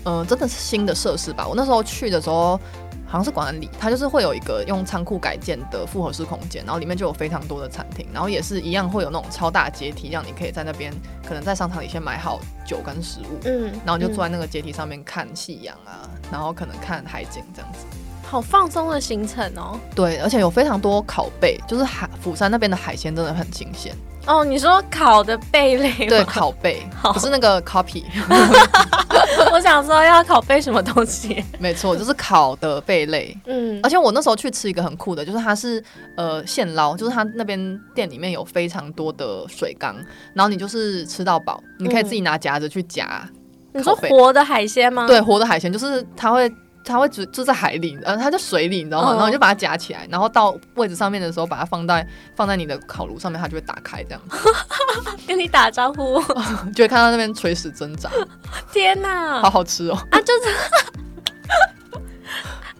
[0.05, 1.47] 嗯、真的是新的设施吧。
[1.47, 2.59] 我那时候去的时候，
[3.09, 10.93] 好像是广安里，它就是会有一个用仓库改建的复合式空间，然后里面就有非常多的餐厅，然后也是一样会有那种超大阶梯，让你可以在那边
[11.27, 17.85] 可能在商场里先买好酒跟食物，嗯，然后就坐在那个阶梯上面看夕阳啊，然后可能看海景这样子。
[18.29, 19.79] 好放松的行程哦。
[19.95, 23.91] 对，而且有非常多烤贝，就是海釜山那边的海鲜真的很新鲜。
[24.27, 25.91] 哦，你说烤的贝类？
[26.07, 28.03] 对，烤贝不是那个 copy，
[29.51, 31.43] 我想说要烤贝什么东西？
[31.57, 33.35] 没错，就是烤的贝类。
[33.47, 35.83] 嗯而且我那时候去吃一个很酷的，就是它是
[36.15, 39.95] 呃现捞，就是它那边店里面有非常多的水缸，
[40.35, 43.27] 然后你就是吃到饱，你可以自己拿夹子去夹。
[43.73, 45.07] 你说活的海鲜吗？
[45.07, 46.51] 对，活的海鲜就是它会。
[46.83, 49.11] 它会住住在海里，呃，它在水里，你知道吗？
[49.11, 54.21] 嗯然后你就把它夹起来，然后到位置上面的时候，把它放在放在你的烤炉上面，它就会打开，这样
[55.27, 56.21] 跟你打招呼。
[56.73, 58.09] 就会看到那边垂死挣扎，
[58.71, 59.41] 天哪！
[59.41, 59.95] 好好吃哦。
[60.11, 60.49] 啊，就是，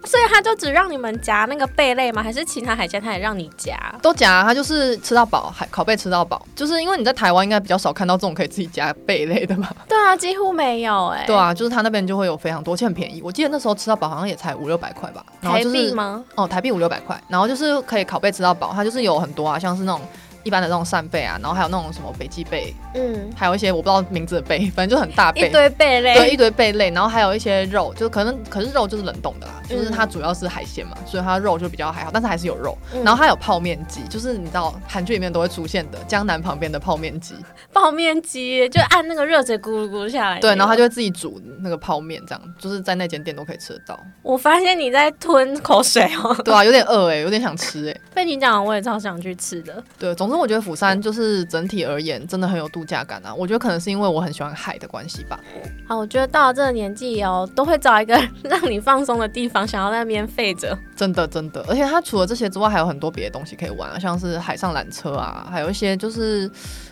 [0.10, 2.24] 所以他就只让你们夹那个贝类吗？
[2.24, 3.78] 还是其他海鲜他也让你夹？
[4.02, 9.72] 都夹，他就是吃到饱，海烤贝吃到饱，就是因为你在台湾应该比较少看到这种可以自己夹贝类的吧？
[9.88, 13.22] 对啊，几乎没有哎、对，啊，就是他那边就会有非常多，而且很便宜。
[13.24, 16.26] 我记得那时候吃到饱好像也才五六百块吧，然后台就是币吗？
[16.34, 20.02] 哦，台币五六百块，然后就是可以烤贝吃到饱，它就是有很多啊，像是那种
[20.44, 25.48] 一般的那种扇贝啊，然后还有那种什么北极贝，嗯，还有一些我不知道名字的贝， 反正就很大贝。
[25.48, 26.14] 一堆贝类。
[26.16, 32.78] 对，一堆贝类，然后还有一些肉，就可能可是肉就是冷冻的啦，就是嗯它主要是海鲜嘛，所以它肉就比较还好，但是还是有肉。
[32.94, 37.36] 嗯然后它有泡面机，就是你知道韩剧里面都会出现的江南旁边的泡面机，
[37.74, 40.40] 泡面机就按那个热水咕噜咕噜下来。
[40.40, 44.00] 对，然后它就会自己煮那个泡面，这样就是在那间店都可以吃得到。
[44.22, 46.34] 我发现你在吞口水哦。
[46.44, 49.84] 对啊，有点饿哎、有点想吃哎、 被你讲完，我也超想去吃的。
[49.98, 53.34] 对，总之我觉得釜山就是整体而言真的很有度假感啊。
[53.34, 55.40] 我觉得可能是因为我很喜欢海的关系吧。
[55.88, 60.78] 好，我觉得到了这个年纪哦，都会找一个 让你放松的地方，想要在那边废着。
[60.96, 66.50] 真的真的，而且它除了这些之外，还有很多别的东西可以玩啊，像是海上缆车啊，还有一些就是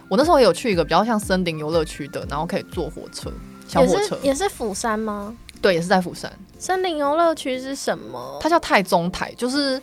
[0.08, 3.32] 我那时候也有去一个比较像森林游乐区的，然后可以坐火车，
[3.68, 5.36] 小也火车，是也是釜山吗？
[5.62, 8.38] 对，也是在釜山，森林游乐区是什么？
[8.40, 9.82] 它叫太宗台，就是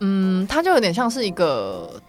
[0.00, 2.00] 嗯，它就有点像是一个。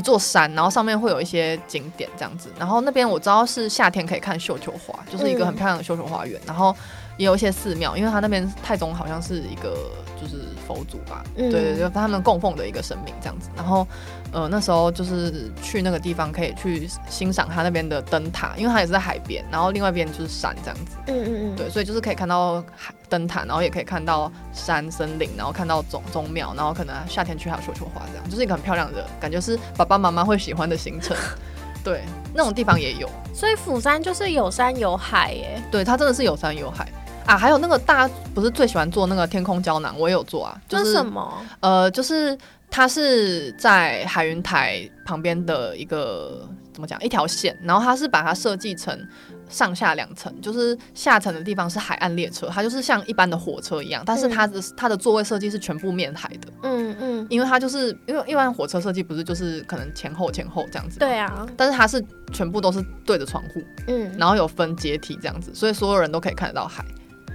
[0.00, 6.74] 一座山，然后上面会有一些景点这样子，然后那边我知道是夏天可以看绣球花，就是一个很漂亮的绣球花园，然后
[7.18, 9.76] 也有一些寺庙，因为它那边太宗好像是一个
[10.18, 10.36] 就是
[10.66, 13.50] 佛祖吧，嗯对对对，他们供奉的一个神明这样子。
[13.54, 13.86] 然后
[14.32, 20.96] 呃那时候就是去那个地方可以去欣赏他那边的灯塔，因为它也是在海边，然后另外一边就是山这样子。
[21.08, 31.16] 嗯嗯嗯，对，所以就是可以看到海灯塔，然后也可以看到山森林，然后看到宗宗庙，然后可能夏天去还有绣球花，这样就是一个很漂亮的感觉，是爸爸妈妈会喜欢的行程。
[31.82, 32.04] 对，
[32.34, 35.62] 那种地方也有，所以釜山就是有山有海耶。
[35.70, 36.86] 对，它真的是有山有海
[37.24, 37.38] 啊。
[37.38, 41.42] 还有那个大家不是最喜欢做那个天空胶囊，我也有做啊，就是什么？
[41.60, 42.36] 呃，就是
[42.70, 48.94] 它是在海云台旁边的一个怎么讲一条线，然后它是把它设计成
[49.50, 66.84] 上下两层，就是下层的地方是海岸列车，它就是像一般的火车一样，但是它的、它的座位设计是全部面海的，嗯嗯，因为它就是因为一般火车设计不是就是可能前后前后这样子，对，啊，但是它是全部都是对着窗户，嗯，然后有分阶梯这样子，所以所有人都可以看得到海。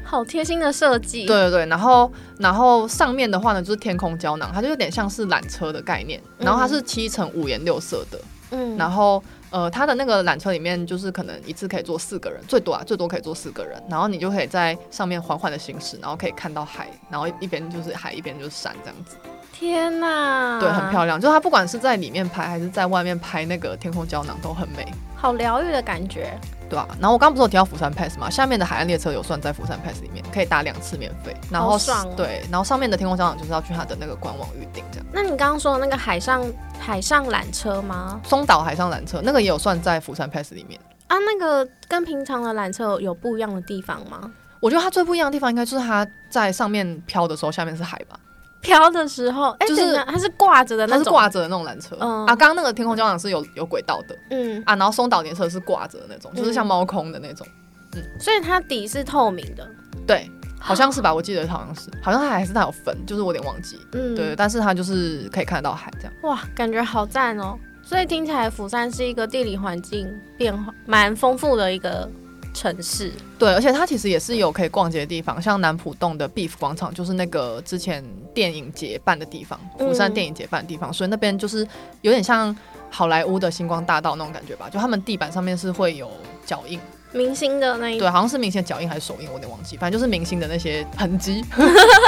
[0.07, 1.25] 好贴心的设计。
[1.25, 8.19] 对对对，然后然后上面的话呢，就是天空胶囊，它就有点像是缆车的概念，然后它是七层五颜六色的，
[8.51, 9.21] 嗯，然后
[9.55, 19.15] 呃，它的那个缆车里面就是可能一次可以坐四个人，最多啊，最多可以坐四个人，然后你就可以在上面缓缓的行驶，然后可以看到海，然后一边就是海，一边就是山这样子，
[19.53, 21.17] 天呐，对，很漂亮。
[21.21, 24.85] 就是它不管是在里面拍还是在外面拍那个天空胶囊都很美。
[25.15, 26.37] 好疗愈的感觉。
[26.69, 31.35] 对啊，然后我刚刚不是有提到釜山 Pass 嘛，下面的海岸列车有算在釜山 Pass 里面，可以搭两次免费。
[31.51, 31.77] 然后
[32.15, 35.05] 对，然后上面的天空商场就是要去它的那个官网预订这样。
[35.13, 36.43] 那你刚刚说的那个海上
[36.79, 38.19] 海上缆车吗？
[38.23, 40.79] 松岛海上缆车那个也有算在釜山 Pass 里面。
[41.07, 44.31] 啊，那个跟平常的缆车有有不一样的地方吗？
[44.59, 48.19] 我觉得它最不一样的地方应该就是它在上面飘的时候，下面是海吧，
[48.65, 51.95] 飘的时候，哎、就是它是挂着的那种，它是挂着的那种缆车。
[51.99, 57.45] 嗯啊，刚刚那个天空胶囊是有有轨道的嗯，啊，然后松岛列车是挂着的那种，就是像猫空的那种。
[57.47, 59.65] 嗯所以它底是透明的，
[60.05, 61.13] 对，好像是吧？
[61.13, 63.79] 我记得好像是，好像它还是它有分，就是我有点忘记。
[63.93, 66.13] 嗯，对，，但是它就是可以看得到海这样。
[66.23, 67.57] 哇，感觉好赞哦。
[67.81, 72.09] 所以听起来釜山是一个地理环境变化蛮丰富的一个
[72.55, 73.11] 城市。
[73.37, 78.03] 对，而且它其实也是有可以逛街的地方，像南浦洞的 Beef 广场，就是那个之前
[78.33, 81.67] 电影节办的地方，釜山嗯电影节办的地方，所以那边就是
[82.01, 82.55] 有点像
[82.89, 86.09] 好莱坞的星光大道那种感觉吧，就他们地板上面是会有
[86.45, 86.79] 脚印，
[87.11, 91.43] 明星的那一对，好像是明星的脚印还是手印，我有点忘记，反正就是明星的那些痕迹。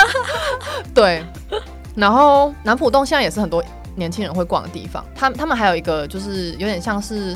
[0.95, 1.23] 对，
[1.95, 3.63] 然后南浦洞现在也是很多
[3.95, 7.35] 年轻人会逛的地方，他他们还有一个就是有点像是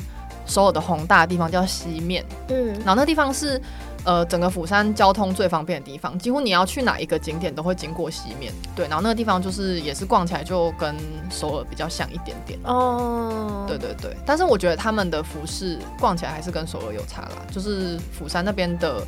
[0.51, 2.73] 首尔的宏大的地方叫西面，嗯。
[2.79, 3.59] 然后那地方是
[4.03, 8.51] 呃整个釜山交通最方便的地方，几乎你要去哪一个景点都会经过西面。
[8.75, 10.93] 对，然后那个地方就是也是逛起来就跟
[11.29, 12.59] 首尔比较像一点点。
[12.63, 19.01] 哦，对对对，但是我觉得他们的服饰逛起来还是跟首尔有差啦，就是釜山那边的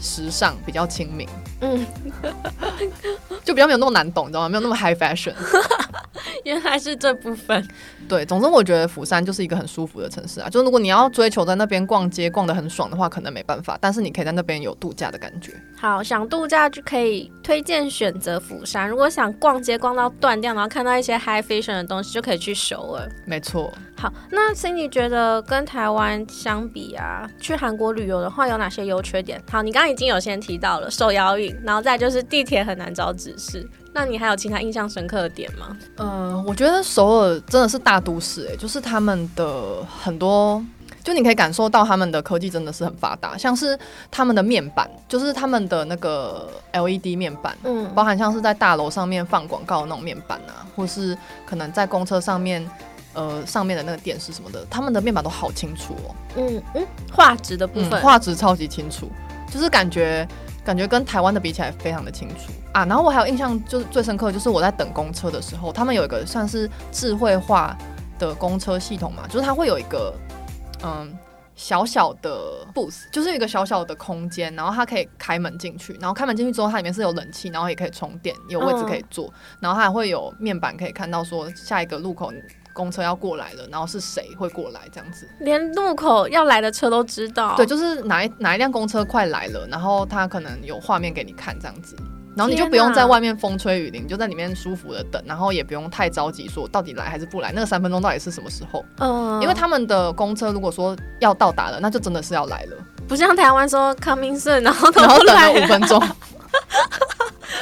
[0.00, 1.28] 时尚比较亲民，
[1.60, 1.84] 嗯，
[3.44, 4.48] 就比较没有那么难懂，你知道吗？
[4.48, 5.34] 没有那么 high fashion。
[6.44, 7.66] 原来是这部分。
[8.08, 15.52] 对，总之我觉得釜山就是一个很舒服的城市啊，就是如果你要追求在那边逛街逛得很爽的话，可能没办法，但是你可以在那边有度假的感觉。
[15.78, 18.88] 好，想度假就可以推荐选择釜山。
[18.88, 23.06] 如果想逛街逛到断掉，然后看到一些 high fashion 的东西，就可以去首尔。
[23.26, 29.42] 没错，好，那 Cindy 觉得跟台湾相比啊，去韩国旅游的话有哪些优缺点？
[29.50, 33.68] 好，你刚刚已经有先提到了手摇饮，然后再就是地铁很难找指示。
[33.92, 35.76] 那你还有其他印象深刻的点吗？
[35.96, 40.62] 嗯，我觉得首尔真的是大都市、欸，就是他们的很多，
[41.02, 43.76] 就你可以感受到他们的科技真的是很发达，像是
[44.10, 52.64] 他们的面板，就是他们的那个 LED 面板，嗯包含像是在大楼上面放广告的那种面板啊，或是可能在公车上面，
[53.14, 59.10] 呃，上面的那个电视什么的，他们的面板都好清楚哦，嗯嗯，画质的部嗯，分，画质超级清楚，
[59.50, 60.26] 就是感觉
[60.64, 62.84] 感觉跟台湾的比起来非常的清楚啊。
[62.84, 67.76] 然后我还有印象就是最深刻，就是我在等公车的时候，他们有一个算是智慧化
[68.18, 70.14] 的公车系统嘛，就是它会有一个
[70.82, 71.16] 嗯。
[71.60, 79.28] 小小的 booth 就是一个小小的空间，然后它可以开门进去，然后开门进去之后，它里面是有冷气，然后也可以充电，有位置可以坐，
[79.58, 82.30] 然后它还会有面板可以看到说下一个路口
[82.78, 85.28] 公车要过来了，然后是谁会过来这样子。
[85.40, 87.56] 连路口要来的车都知道。
[87.56, 91.96] 对，就是哪一哪一辆公车快来了，然后他可能有画面给你看这样子，
[92.36, 98.84] 然后你就不用在外面风吹雨淋，就在里面舒服的等，然后也不用太着急说到底来还是不来，那个三分钟到底是什么时候？
[99.00, 102.76] 嗯，因为他们的公车如果说要到达了，那就真的是要来了，
[103.08, 106.00] 不像台湾说 coming soon，然后都然后等了五分钟。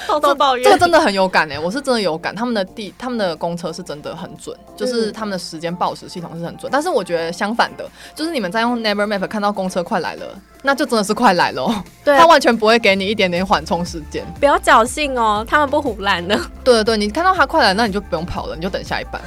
[0.07, 0.65] 偷偷抱怨。
[0.65, 6.71] 这个真的很有感哎，我是真的有感，他们的地他们的公车是真的很准，就是他们的时间报时系统是很准。
[6.71, 10.27] 但是我觉得相反的，就是你们在用 Never Map 看到公车快来了，
[10.63, 14.25] 那就真的是快来了，对，他完全不会给你一点点缓冲时间。
[14.39, 16.37] 不要侥幸哦，他们不胡乱的。
[16.63, 19.21] 对对对，你看到他快来，那你就不用跑了，你就等下一班，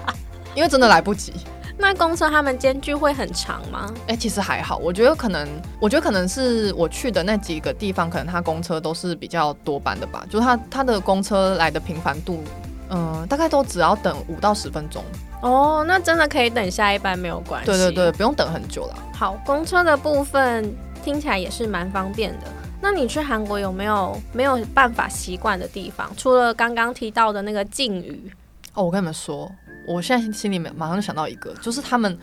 [0.54, 1.32] 因为真的来不及。
[1.76, 3.92] 那公车他们间距会很长吗？
[4.06, 5.48] 哎，其实还好，我觉得可能，
[5.80, 12.42] 我觉得可能是我去的那几个地方，可能它公车都是比较多班的吧，就是它它的公车来的频繁度，
[12.90, 15.04] 嗯，大概都只要等五到十分钟。
[15.42, 17.66] 哦，那真的可以等下一班没有关系。
[17.66, 18.98] 对对对，不用等很久了。
[19.12, 22.46] 好，公车的部分听起来也是蛮方便的。
[22.80, 26.10] 那你去韩国有没有没有办法习惯的地方？
[26.16, 28.32] 除了刚刚提到的那个敬语。
[28.74, 29.50] 哦，我跟你们说。
[29.86, 32.18] 我现在心里面马上就想到一个，就是他们，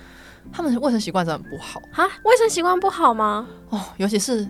[0.52, 2.06] 他们卫生习惯真的不好啊！
[2.24, 3.48] 卫生习惯不好吗？
[3.70, 4.48] 哦，尤其是。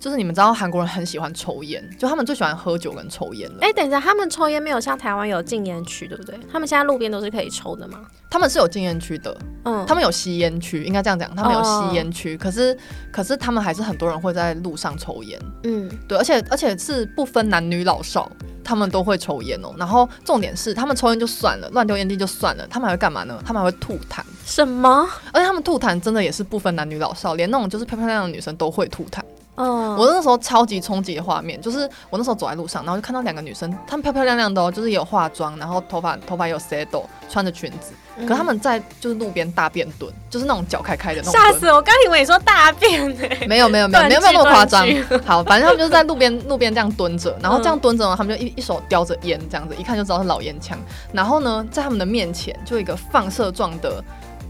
[0.00, 3.58] 就是你们知道韩国人很喜欢抽烟，就他们最喜欢喝酒跟抽烟了。
[3.60, 6.38] 哎，等一下，他们抽烟没有像台湾有禁烟区，对不对？
[6.50, 8.00] 他们现在路边都是可以抽的吗？
[8.30, 12.36] 他们是有禁烟区的，嗯，他们有吸烟区，应该这样讲，他们有吸烟区。
[12.36, 12.76] 可是，
[13.10, 18.30] 可是他们还是很多人会在路上抽烟，嗯，对，而且而且是不分男女老少，
[18.62, 19.74] 他们都会抽烟哦。
[19.76, 23.42] 然后重点是，他们抽烟就算了，乱丢烟蒂就算了，他们还会干嘛呢？
[23.44, 24.22] 他们还会吐痰。
[24.44, 25.08] 什么？
[25.32, 29.20] 而且他们吐痰真的也是不分男女老少，连那种就是漂漂亮亮的女生都会吐痰。
[29.58, 31.80] 嗯，我那时候超级冲击的画面，就是
[32.10, 37.92] 我那时候走在路上，然后就看到两个女生，她们漂漂亮亮的哦，就是有化妆，然后头发头发有 settle，穿着裙子，
[38.24, 41.32] 可他们在就是路边大便蹲，就是那种脚开开的那种。
[41.32, 41.82] 吓死我！
[41.82, 43.28] 刚以为你说大便呢。
[43.48, 44.86] 没有没有没有没有那么夸张。
[45.26, 50.78] 好，反正他们就是在路边路边这样蹲着，然后这样蹲着呢，他们就一一手叼着烟这样子，一看就知道是老烟枪。
[51.12, 54.02] 然后呢，在他们的面前就一个放射状的。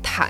[0.02, 0.28] 痰，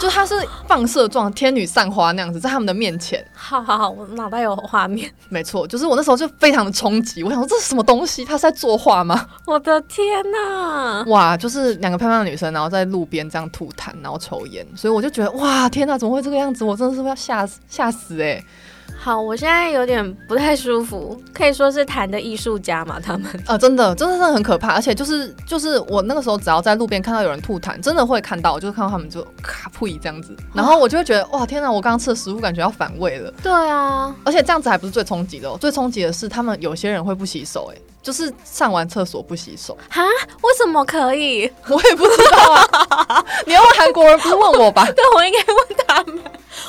[0.00, 0.34] 就它是
[0.66, 3.24] 放射状，天女散花那样子，在他们的面前。
[3.34, 5.10] 好好好，我脑袋有画面。
[5.28, 8.24] 没错，就是我那时候就非常的冲击，我想说这是什么东西？
[8.24, 9.26] 他是在作画吗？
[9.46, 11.04] 我的天哪！
[11.06, 16.64] 哇，就是两个漂亮的女生，然后在路边这样吐痰，然后抽烟，所以我就觉得哇，天哪，怎么会这个样子？
[16.64, 18.42] 我真的是要吓死吓死哎！
[19.06, 33.32] 好，我现在有点不太舒服，可以说是弹的艺术家嘛，他们啊， 真的，真的是很可怕，而且就是就是我那个时候只要在路边看到有人吐痰，真的会看到，就是看到他们就咔噗这样子，然后我就会觉得哇，天哪，我刚刚吃的食物感觉要反胃了。
[33.44, 39.78] 对啊，而且这样子还不是最冲击的，哦，最冲击的是他们有些人会不洗手，哎，就是上完厕所不洗手。
[39.88, 40.02] 哈？
[40.42, 41.48] 为什么可以？
[41.68, 44.84] 我也不知道啊， 你要问韩国人，不是问我吧？
[44.90, 46.24] 对，我应该问他们。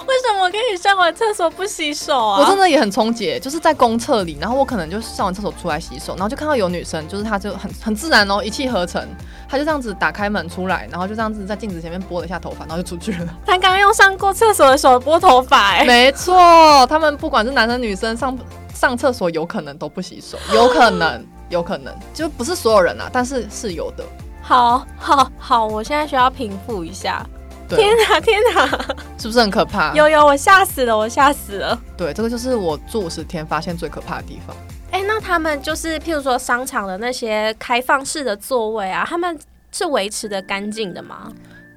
[0.05, 2.39] 为什么可以上完厕所不洗手啊？
[2.39, 9.01] 我真的也很冲击，就是在公厕里，然后我可能就上完厕所出来洗手，然后就看到有女生，就是她就很很自然哦，一气呵成，
[9.49, 13.27] 她就这样子打开门出来，然后就这样子在镜子前面拨了一下头发，然后就出去了。
[13.45, 18.37] 她刚刚用上过厕所的手拨头发，哎，没错，他们不管是男生女生上
[18.73, 24.03] 上厕所有可能都不洗手，有可能， 有可能，就不是所有人啊，但是是有的。
[24.41, 27.25] 好好好，我现在需要平复一下。
[27.75, 28.67] 天哪，天哪，
[29.17, 29.93] 是不是很可怕？
[29.93, 31.77] 有有，我吓死了，我吓死了。
[31.97, 34.55] 对，这个就是我住五十天发现最可怕的地方。
[34.91, 39.37] 哎，那他们就是，譬如说商场的那些开放式的座位啊，他们
[39.71, 41.31] 是维持的干净的吗？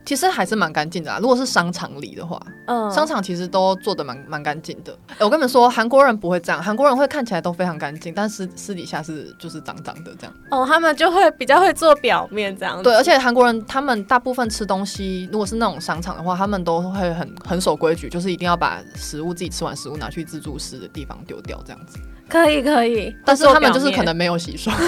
[0.04, 1.18] 其实还是蛮干净的啊。
[1.20, 4.96] 如果是商场里的话，嗯，商场其实都做的蛮蛮干净的。
[5.18, 10.34] 我跟你们说，韩国人不会这样，韩国人会看起来都非常干净，但是私底下是就是脏脏的这样。
[10.50, 12.82] 哦，他们就会比较会做表面这样。
[12.82, 21.98] 对，而且韩国人他们大部分吃东西，如果是那种商场的话，他们都会很很守规矩，就是一定要把食物自己吃完食物拿去自助式的地方丢掉这样子。
[22.30, 24.70] 可以可以，但是他们就是可能没有洗手。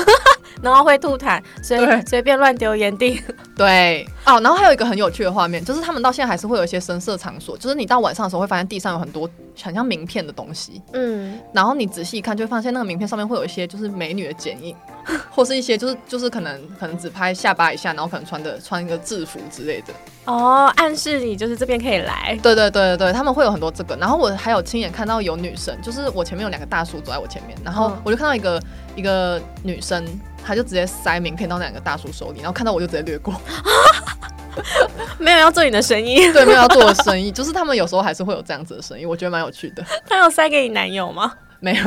[0.62, 1.76] 然后会吐痰，随
[2.06, 3.20] 随便乱丢烟蒂。
[3.56, 9.28] 对，哦，然后还有一个很有趣的画面，就是他们到现在还是会有一些深色场所，就是你到晚上的时候会发现地上有很多
[9.60, 10.80] 很像名片的东西。
[10.92, 14.76] 嗯，然后你仔细一看，就会发现那个名片上面会有一些就是美女的剪影，
[15.30, 19.92] 或是一些就是就是可能可能只拍下巴以下，然后可能穿的穿一个制服之类的。
[20.24, 22.38] 哦，暗示你就是这边可以来。
[22.42, 23.96] 对对对对对，他们会有很多这个。
[23.96, 28.62] 然后我还有亲眼看到有女生，就是我前面有两个大叔走在我前面，然后我就看到一个
[28.96, 30.04] 一个女生。
[30.44, 33.32] 她就直接塞名片到那两个大叔手里，然后看到我就直接略过，
[35.18, 39.84] 没有要做你的生意， 对，没有要做我的生意，就是他们有时候还是会有这样子的生意，我觉得蛮有趣的。
[40.08, 41.32] 他有塞给你男友吗？
[41.60, 41.84] 没有，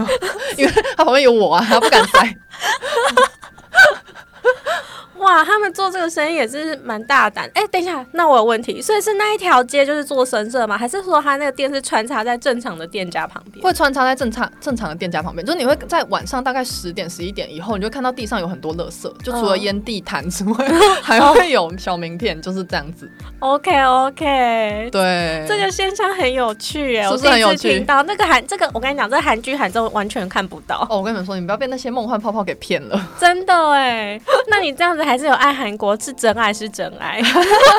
[0.58, 2.20] 因为他旁边有我啊，他不敢塞。
[5.18, 7.50] 哇，他们做这个生意也是蛮大胆。
[7.54, 10.78] 哎，等一下，那我有问题，所以是那一条街就是做神社吗？
[10.78, 13.64] 还是说他那个店是穿插在正常的店家旁边？
[13.64, 20.68] 会穿插在正常正常的店家旁边，就是你会在晚上大概十点十一点以后，你就看到地上有很多垃圾，就除了烟地毯之外，
[21.02, 23.10] 还会有小名片，就是这样子。
[23.40, 27.76] OK OK，对，这个现象很有趣哎，是不是很有趣？
[27.78, 30.86] 听到那个韩，这个我跟你讲，这韩剧韩综完全看不到。
[30.90, 34.20] 哦，我跟你们说，你不要被那些梦幻泡泡给骗了，真的哎。
[34.48, 37.22] 那你这样子还是有爱韩国，是真爱是真爱。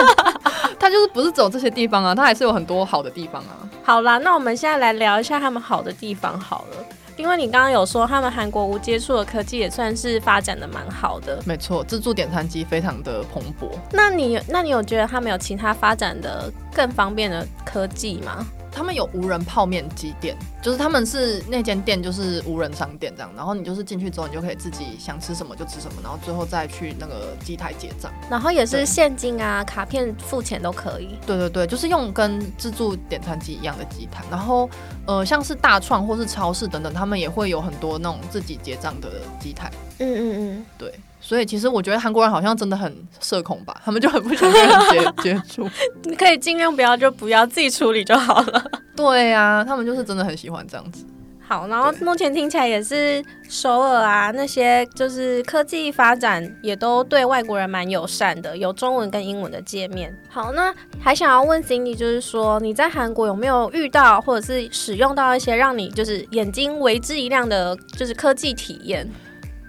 [0.79, 3.69] 他就是不是走这些地方啊，他还是有很多好的地方啊。
[3.83, 6.85] 好啦，那我们现在来聊一下他们好的地方好了。
[7.17, 11.41] 因为你刚刚有说，他们韩国无接触的科技也算是发展的蛮好的。
[11.47, 13.71] 没错，自助点餐机非常的蓬勃。
[13.91, 18.47] 那你那你有觉得他们有其他发展的更方便的科技吗？
[18.77, 31.18] 他们有无人泡面机店，就是他们是那间店就是无人商店这样，然后你就是进去之后，你就可以自己想吃什么就吃什么，然后最后再去那个机台结账，然后也是现金啊、卡片付钱都可以。
[31.27, 34.68] 对对对，就是用跟自助点餐机一样的机台，然后
[35.07, 39.09] 呃像是大创或是超市等等，他们也会有很多那种自己结账的
[39.41, 39.70] 机台。
[40.01, 40.93] 嗯嗯嗯，对。
[41.27, 45.68] 所以其实我觉得韩国人好像真的很社恐吧，他们就很不想跟人接 接触。
[46.05, 48.64] 你可以尽量不要就不要自己处理就好了。
[48.95, 51.05] 对呀，他们就是真的很喜欢这样子。
[51.49, 60.16] 好，然后目前听起来也是首尔啊那些就是科技发展也都对外国人蛮友善的，有中文跟英文的界面。
[60.29, 69.09] 好，那还想要问 Cindy，就是说你在韩国有没有遇到或者是使用到一些让你就是眼睛为之一亮的，就是科技体验？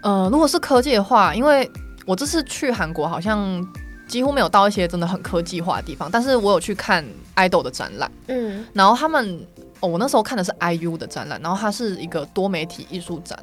[0.02, 1.70] 呃，如果是科技的话，因为
[2.06, 3.66] 我这次去韩国，好像
[4.06, 7.04] 几乎没有到一些真的很科技化的地方，但是我有去看
[7.36, 9.40] idol 的展览，嗯，然后他们，
[9.80, 13.38] 哦，我那时候看的是 IU 的展览，然后它是一个多媒体艺术展，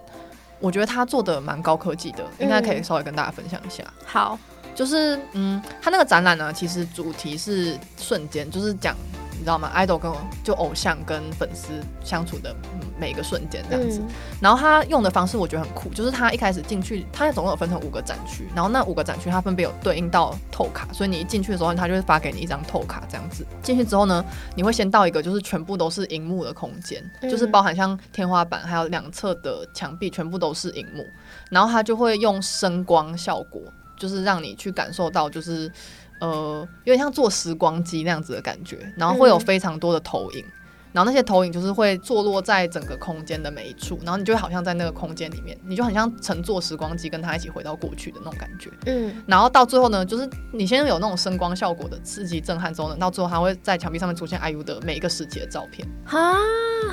[0.59, 3.83] 我觉得他做的蛮高科技的，应该可以稍微跟大家分享一下。
[4.05, 4.39] 好，
[4.73, 8.95] 就是嗯，他那个展览呢，其实主题是瞬间，就是讲。
[9.37, 10.11] 你知道吗？idol 跟
[10.43, 11.73] 就偶像跟粉丝
[12.03, 12.55] 相处的
[12.99, 14.01] 每一个瞬间这样子，
[14.41, 23.45] 然后他用的方式我觉得很酷，就是他一开始进去，他总共有分成五个展区，然后那五个展区它分别有对应到透卡，所以你一进去的时候，他就会发给你一张透卡这样子。
[23.61, 24.23] 进去之后呢，
[24.55, 31.05] 你会先到一个就是全部都是荧幕的空间，就是包含像天花板还有两侧的墙壁全部都是荧幕，
[31.49, 33.61] 然后他就会用声光效果，
[33.97, 35.71] 就是让你去感受到就是。
[36.19, 40.45] 呃，有点像坐时光机那样子的感觉，然后会有非常多的投影，
[40.93, 48.69] 然后那些投影就是会坐落在整个空间的每一处，然后你就好像在那个空间里面，你就很像乘坐时光机跟他一起回到过去的那种感觉。
[48.85, 56.33] 嗯，然后到最后呢，就是你先有那种声光效果的刺激震撼之后呢，到最后他会在墙壁上面出现 IU 的每一个时期的照片啊，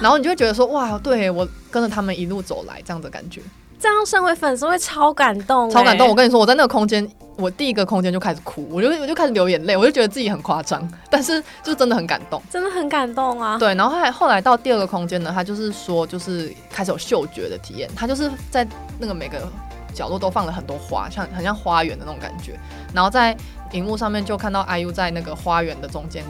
[0.01, 3.41] 然后你就会觉得说，哇，对我跟着他们一路走来这样的感觉。
[3.83, 6.09] 这样身为粉丝会超感动，超感动！
[6.09, 7.05] 我跟你说，我在那个空间，
[7.35, 13.59] 我第一个空间就开始哭，我就我就开始流眼泪，我就觉得自己很夸张，但是就真的很感动，真的很感动啊！
[13.59, 18.65] 对，然后后来后来到第二个空间呢，他就是说，就是开始有嗅觉的体验，他就是在
[19.01, 19.51] 那个每个
[19.93, 22.57] 角落都放了很多花，像很像花园的那种感觉，
[22.95, 23.37] 然后在
[23.73, 26.25] 荧幕上面就看到 IU 在那个花园的中间。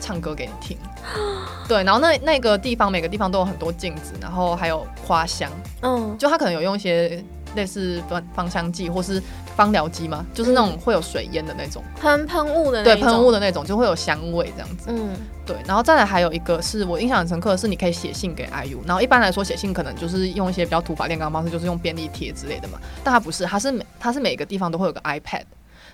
[0.00, 0.76] 唱歌给你听，
[1.68, 5.50] 对，然后那那个地方每个地方都有很多镜子，然后还有花香，
[5.82, 7.22] 嗯，就他可能有用一些
[7.54, 9.22] 类似芳芳香剂或是
[9.56, 11.82] 芳疗机嘛，就是那种会有水烟的那种。
[12.00, 25.42] 喷喷雾的，对，喷雾的那种就会有香味这样子，嗯，对，然后再来还有一个是我印象很深刻的是，你可以写信给 IU，然后一般来说写信可能就是用一些比较土法炼钢方式，就是用便利贴之类的嘛，但它不是，它是每它是每个地方都会有个 iPad。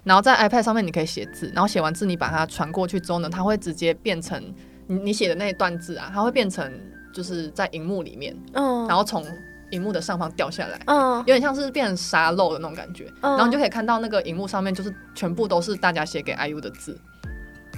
[0.04, 4.40] 然后在 iPad 上面你可以写字，然后写完字你把它传过去之后呢，它会直接变成
[4.86, 6.70] 你你写的那一段字啊，它会变成
[7.12, 9.24] 就是在荧幕里面，嗯，然后从
[9.70, 17.00] 荧幕的上方掉下来，嗯，有点像是变成沙漏的那种感觉，然后你就可以看到那个荧幕上面就是全部都是大家写给 IU 的字，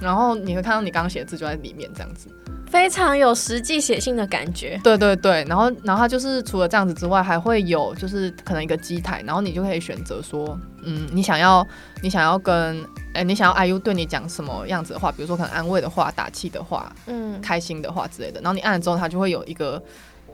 [0.01, 2.29] 然后你会看到你刚刚写的字就在里面这样子。
[2.69, 4.79] 非常有实际写信的感觉。
[4.83, 11.65] 对对对，然后然后它就是除了这样子之外，还会有就是可能一个机台，然后你就可以选择说，嗯，你想要
[12.01, 19.81] 你想要跟哎你想要 IU 对你讲什么样子的话，比如说可能安慰的话、打气的话、嗯，开心的话之类的，然后你按了之后，它就会有一个。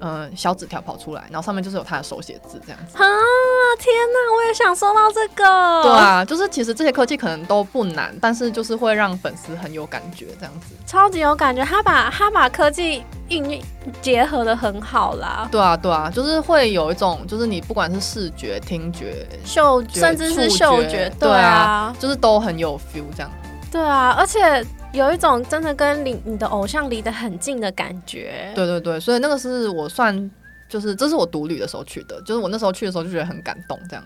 [0.05, 2.97] 嗯，小纸条跑出来，然后上面就是有他的手写字这样子。
[2.97, 3.05] 啊，
[3.77, 5.83] 天哪，我也想收到这个。
[5.83, 10.75] 对啊，就是其实这些科技可能都不难，但是就是会让粉丝很有感觉这样子。
[10.85, 13.61] 超级有感觉，他把他把科技应
[14.01, 15.47] 结合的很好啦。
[15.51, 23.31] 对啊，对啊，就是会有一种，就是你不管是视觉、听觉、嗅觉，甚至是嗅觉，对啊，就是都很有 feel 这样。
[23.71, 24.65] 对啊，而且。
[24.93, 28.51] 有一种真的跟离你的偶像离得很近的感觉。
[28.53, 30.15] 对对对，所以那个是我算，
[30.69, 34.03] 就是这是我独旅的时候去的，就是我那时候去的时候就觉得很感动，这样。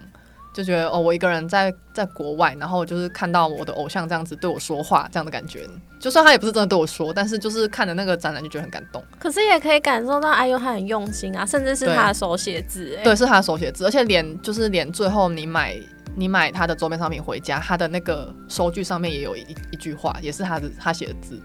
[0.53, 5.67] 就觉得哦，我一个人在在国外，然后就是看到我的偶像这样子对我说话，这样的感觉。
[5.99, 9.03] 就算他也不是真的对我说，但是就是看着那个展览就觉得很感动。
[9.19, 15.79] 可是也可以感受到哎呦他很用心啊，甚至是他的手写字，哎，对，是他的手写字，而且连就是连最后你买
[16.15, 21.39] 你买他的周边商品回家，他的那个收据上面也有一一句话，也是他的他写的字。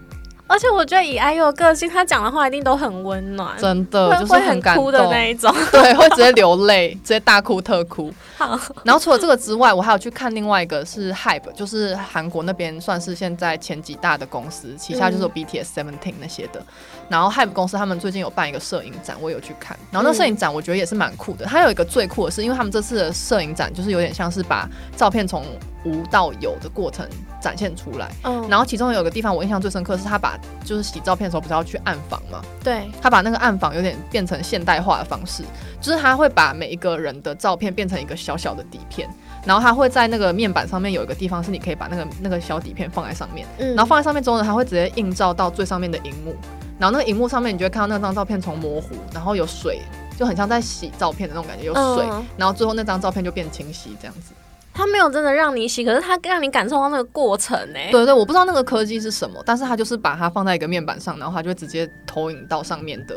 [0.52, 8.12] 而且我觉得以 IU 的个性，他讲的话一定都很温暖，真的就是很哭的那一种， 对，会直接流泪，直接大哭特哭。
[8.36, 16.62] 好，然后除了这个之外，我还有去看另外一个是 Hype，就是韩国那边算是现在前几大的公司，旗下就是有 BTS、Seventeen 那些的。
[17.08, 19.74] 然后 Hype 公司他们最近有办一个摄影展，我有去看。
[19.90, 21.46] 然后那摄影展我觉得也是蛮酷的。
[21.46, 25.44] 它有一个最酷的是，因为他们这次的摄影展就是有点像是把照片从
[25.84, 27.08] 无到有的过程。
[27.42, 32.40] 展现出来，嗯，然后其中有个地方我印象最深刻是，他把就是洗照片的时候不是要去暗房吗？
[32.62, 35.42] 对，他把那个暗房有点变成现代化的方式，
[35.80, 39.08] 就是他会把每一个人的照片变成一个小小的底片，
[39.44, 46.36] 然后他会在那个面板上面有一个地方是你可以把那个那个小底片放在上面，嗯，然后放在上面之后呢，他会直接映照到最上面的荧幕，
[46.78, 49.82] 然后那个荧幕上面你就会看到那张照片从模糊，然后有水，
[50.16, 52.06] 就很像在洗照片的那种感觉，有水，
[52.36, 54.32] 然后最后那张照片就变清晰这样子。
[54.74, 57.78] 他没有真的让你洗，可是他让你感受到那个过程呢。
[57.90, 63.14] 对对，我不知道那个科技是什么，但是他就是把它放在一个面板上，然后他就会直接投影到上面的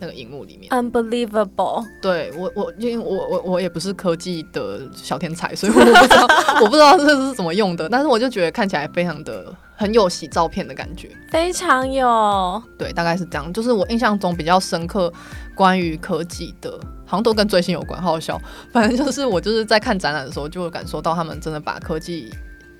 [0.00, 0.70] 那个荧幕里面。
[0.70, 1.84] Unbelievable！
[2.02, 6.26] 对我我因为我我我也不是科技的小天才，所以我不知道
[6.62, 12.62] 我不知道这是怎么用的，但是我就觉得看起来非常的很有洗照片的感觉，非常有。
[12.76, 15.12] 对，大概是这样，就是我印象中比较深刻
[15.54, 16.78] 关于科技的。
[17.10, 18.40] 好像都跟追星有关，好好笑。
[18.72, 22.32] 反正就是我就是在看展览的时候，就会感受到他们真的把科技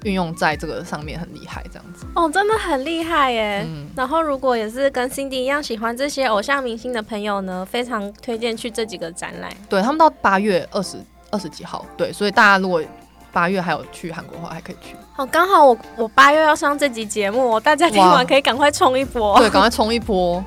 [0.04, 2.06] 运用在这个上面很厉害，这样子。
[2.14, 3.66] 哦，真的很厉害耶。
[3.96, 9.50] 然后如果也是跟 Cindy 一样喜欢这些偶像明星的朋友呢，非常推荐去这几个展览。
[9.68, 10.96] 对他们到八月二十
[11.32, 12.80] 二十几号，对，所以大家如果
[13.32, 14.94] 八月还有去韩国的话，还可以去。
[15.16, 19.36] 哦，刚好我我八月要上这集节目，大家听完可以赶快冲一波。
[19.38, 20.42] 对，赶快冲一波。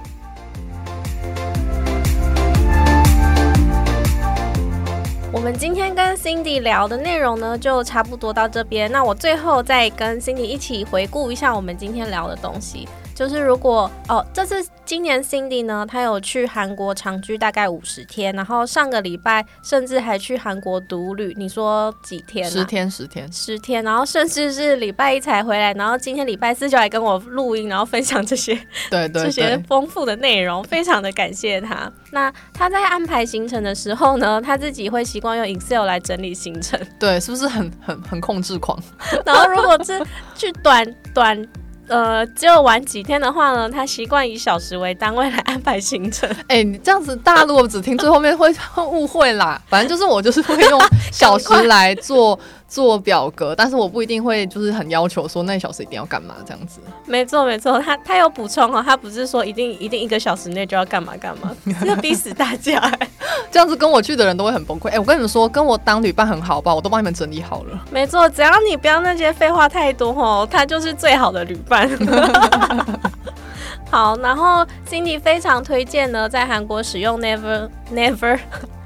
[5.34, 8.90] 我们今天跟 Cindy 聊的内容呢，就差不多到这边。
[8.92, 12.88] 那我最后再跟 Cindy 一起回顾一下我们今天聊的东西。
[13.16, 14.56] 就是如果哦，这次
[14.86, 21.34] 今年 Cindy 呢，她有去韩国长居大概五十天，然后上个礼拜甚至还去韩国独旅。
[21.38, 22.50] 你说几天？
[22.50, 23.84] 十天，十天，十天。
[23.84, 28.54] 然后甚至是礼拜一才回来，然后今天礼拜四就来跟我录音，然后分享这些
[28.90, 31.92] 对对 这些丰富的内容，非常的感谢他。
[32.12, 36.80] 那他在安排行程的时候呢，他自己会习惯用 Excel 来整理行程。
[37.00, 38.78] 对，是不是很很很控制狂？
[39.26, 40.02] 然后如果是
[40.36, 41.48] 去短短。
[41.88, 46.30] 呃，只有玩几天的话呢，他习惯以小时为单位来安排行程。
[46.48, 49.62] 哎，你这样子，大家如果只听最后面会会误会啦。
[49.68, 50.82] 反正就是我就是会用
[51.12, 52.40] 小时来做。
[52.74, 56.80] 做表格，但是我不一定会就是很要求说那一小时一定要干嘛这样子。
[57.06, 61.56] 没错没错，他他有补充哦，他不是说一定一定一个小时内就要干嘛干嘛，
[61.86, 62.82] 要逼死大家。
[63.52, 64.90] 这样子跟我去的人都会很崩溃。
[64.90, 67.80] 哎，我跟你们说，跟我当旅伴很好吧，我都帮你们整理好了。
[67.92, 71.88] 没错，只要你不要那些废话太多哦，他就是最好的旅伴。
[73.92, 78.40] 好，然后 Cindy 非常推荐呢，在韩国使用 Never Never。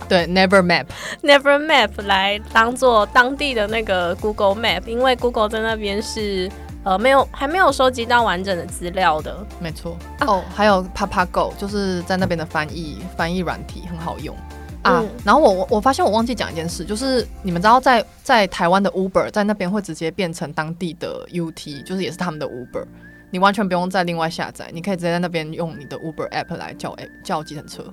[0.07, 6.49] 对，Never Map，Never Map 来当做当地的那个 Google Map，因为 Google 在那边是
[6.83, 9.45] 呃没有还没有收集到完整的资料的。
[9.59, 9.97] 没错。
[10.21, 14.33] 哦，还有 Papa Go，就是在那边的翻译翻译软体很好用
[14.81, 15.03] 啊。
[15.25, 22.85] 然后我我我发现我忘记讲一件事，就是你们知道在在台湾的 Uber 在那边会直接变成当地的 UT，就是也是他们的 Uber，
[23.29, 26.95] 你完全不用再另外下载，你可以直接在那边用你的 Uber App 来叫
[27.25, 27.83] 叫计程车。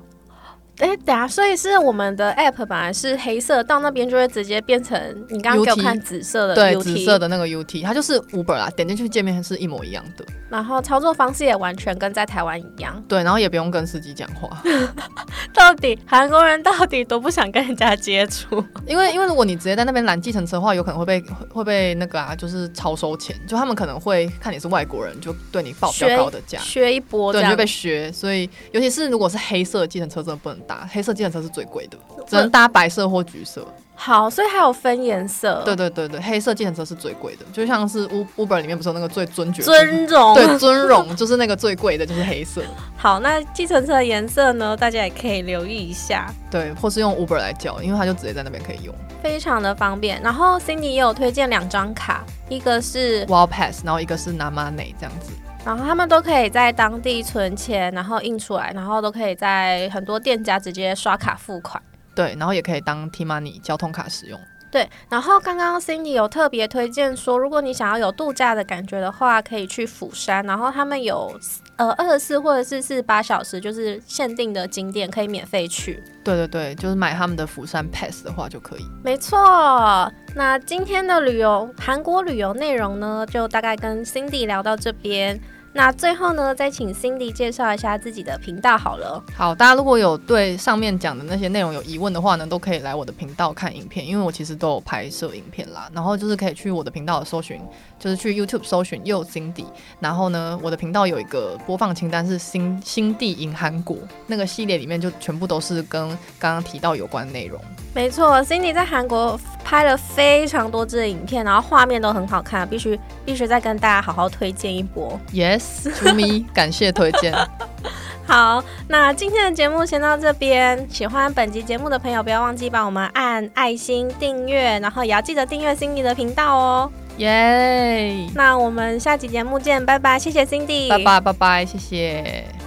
[0.78, 4.98] 哎，等下，所以是我们的 app 本来是黑色，到那边就会直接变成
[5.28, 14.60] 你刚刚给我看紫色的，对，紫色的那个 UT，它就是 Uber 啦，点进去界面是一模一样的，然后操作方式也完全跟在台湾一样，对，然后也不用跟司机讲话。
[15.54, 18.62] 到底韩国人到底都不想跟人家接触？
[18.86, 28.10] 因为因为如果你直接在那边拦计程车的话，有可能会被会被那个啊，就是超收钱，就他们可能会看你是外国人，就对你报比较高的价，削一波，对，就被削。
[28.10, 31.96] 所以尤其是如果是黑色计程车，真的不能搭，黑色计程车是最贵的，
[32.26, 33.66] 只能搭白色或橘色。
[33.96, 35.62] 好，所以还有分颜色。
[35.64, 42.60] 对对对对，黑色计程车是最贵的，就像是 Uber 里面不是有那个最尊爵尊荣，对尊荣就是那个最贵的，就是黑色。
[42.98, 44.76] 好，那计程车的颜色呢？
[44.76, 46.26] 大家也可以留意一下。
[46.50, 48.92] 对，或是用 Uber 来叫，因为它就直接在那边可以用，
[49.22, 50.20] 非常的方便。
[50.20, 55.30] 然后 Cindy 也有推荐两张卡，一个是 Wall Pass，然后一个是 n a m a n e 这样子。
[55.64, 61.82] 然后他们都可以在当地存钱，然后印出来，然后都可以在很多店家直接刷卡付款。
[62.14, 64.38] 对，然后也可以当 T Money 交通卡使用。
[64.70, 71.32] 对，然后刚刚 Cindy 有特别推荐说，如果你想要有度假的感觉的话，可以去釜山，然后他们有
[71.76, 76.02] 呃二十四或者是四十八小时，就是限定的景点可以免费去。
[76.24, 78.84] 对对对，就是买他们的釜山 Pass 的话就可以。
[79.04, 85.40] 没错，那今天的旅游韩国旅游内容呢，就大概跟 Cindy 聊到这边。
[85.76, 89.20] 那最后呢，再请 Cindy 介绍一下自己的频道好了。
[89.36, 95.90] 好，大家如果有对上面讲的那些内容有疑问的话呢，都可以来我的频道看影片，因为我其实都有拍摄影片啦。
[95.92, 97.60] 然后就是可以去我的频道搜寻，
[98.04, 99.64] 就是去 YouTube 搜寻又 Cindy。
[99.98, 103.96] 然后呢，我的频道有一个播放清单是新新地 in 韩国
[104.26, 106.06] 那个系列里面就全部都是跟
[106.38, 107.58] 刚刚提到有关内容。
[107.94, 115.18] 没错，Cindy 在韩国拍了非常多支的影片，然后画面都很好看，必须必须再跟大家好好推荐一波。
[115.32, 117.34] Yes，出 me，感谢推荐。
[118.26, 120.88] 好，那今天的节目先到这边。
[120.90, 126.90] 喜欢本集节目的朋友，不要忘记帮我们按爱心订阅，然后也要记得订阅 Cindy 的频道哦。
[127.18, 128.26] 耶！
[128.34, 132.63] 那我们下期节目见，拜拜，谢谢 Cindy，拜拜拜拜，谢谢。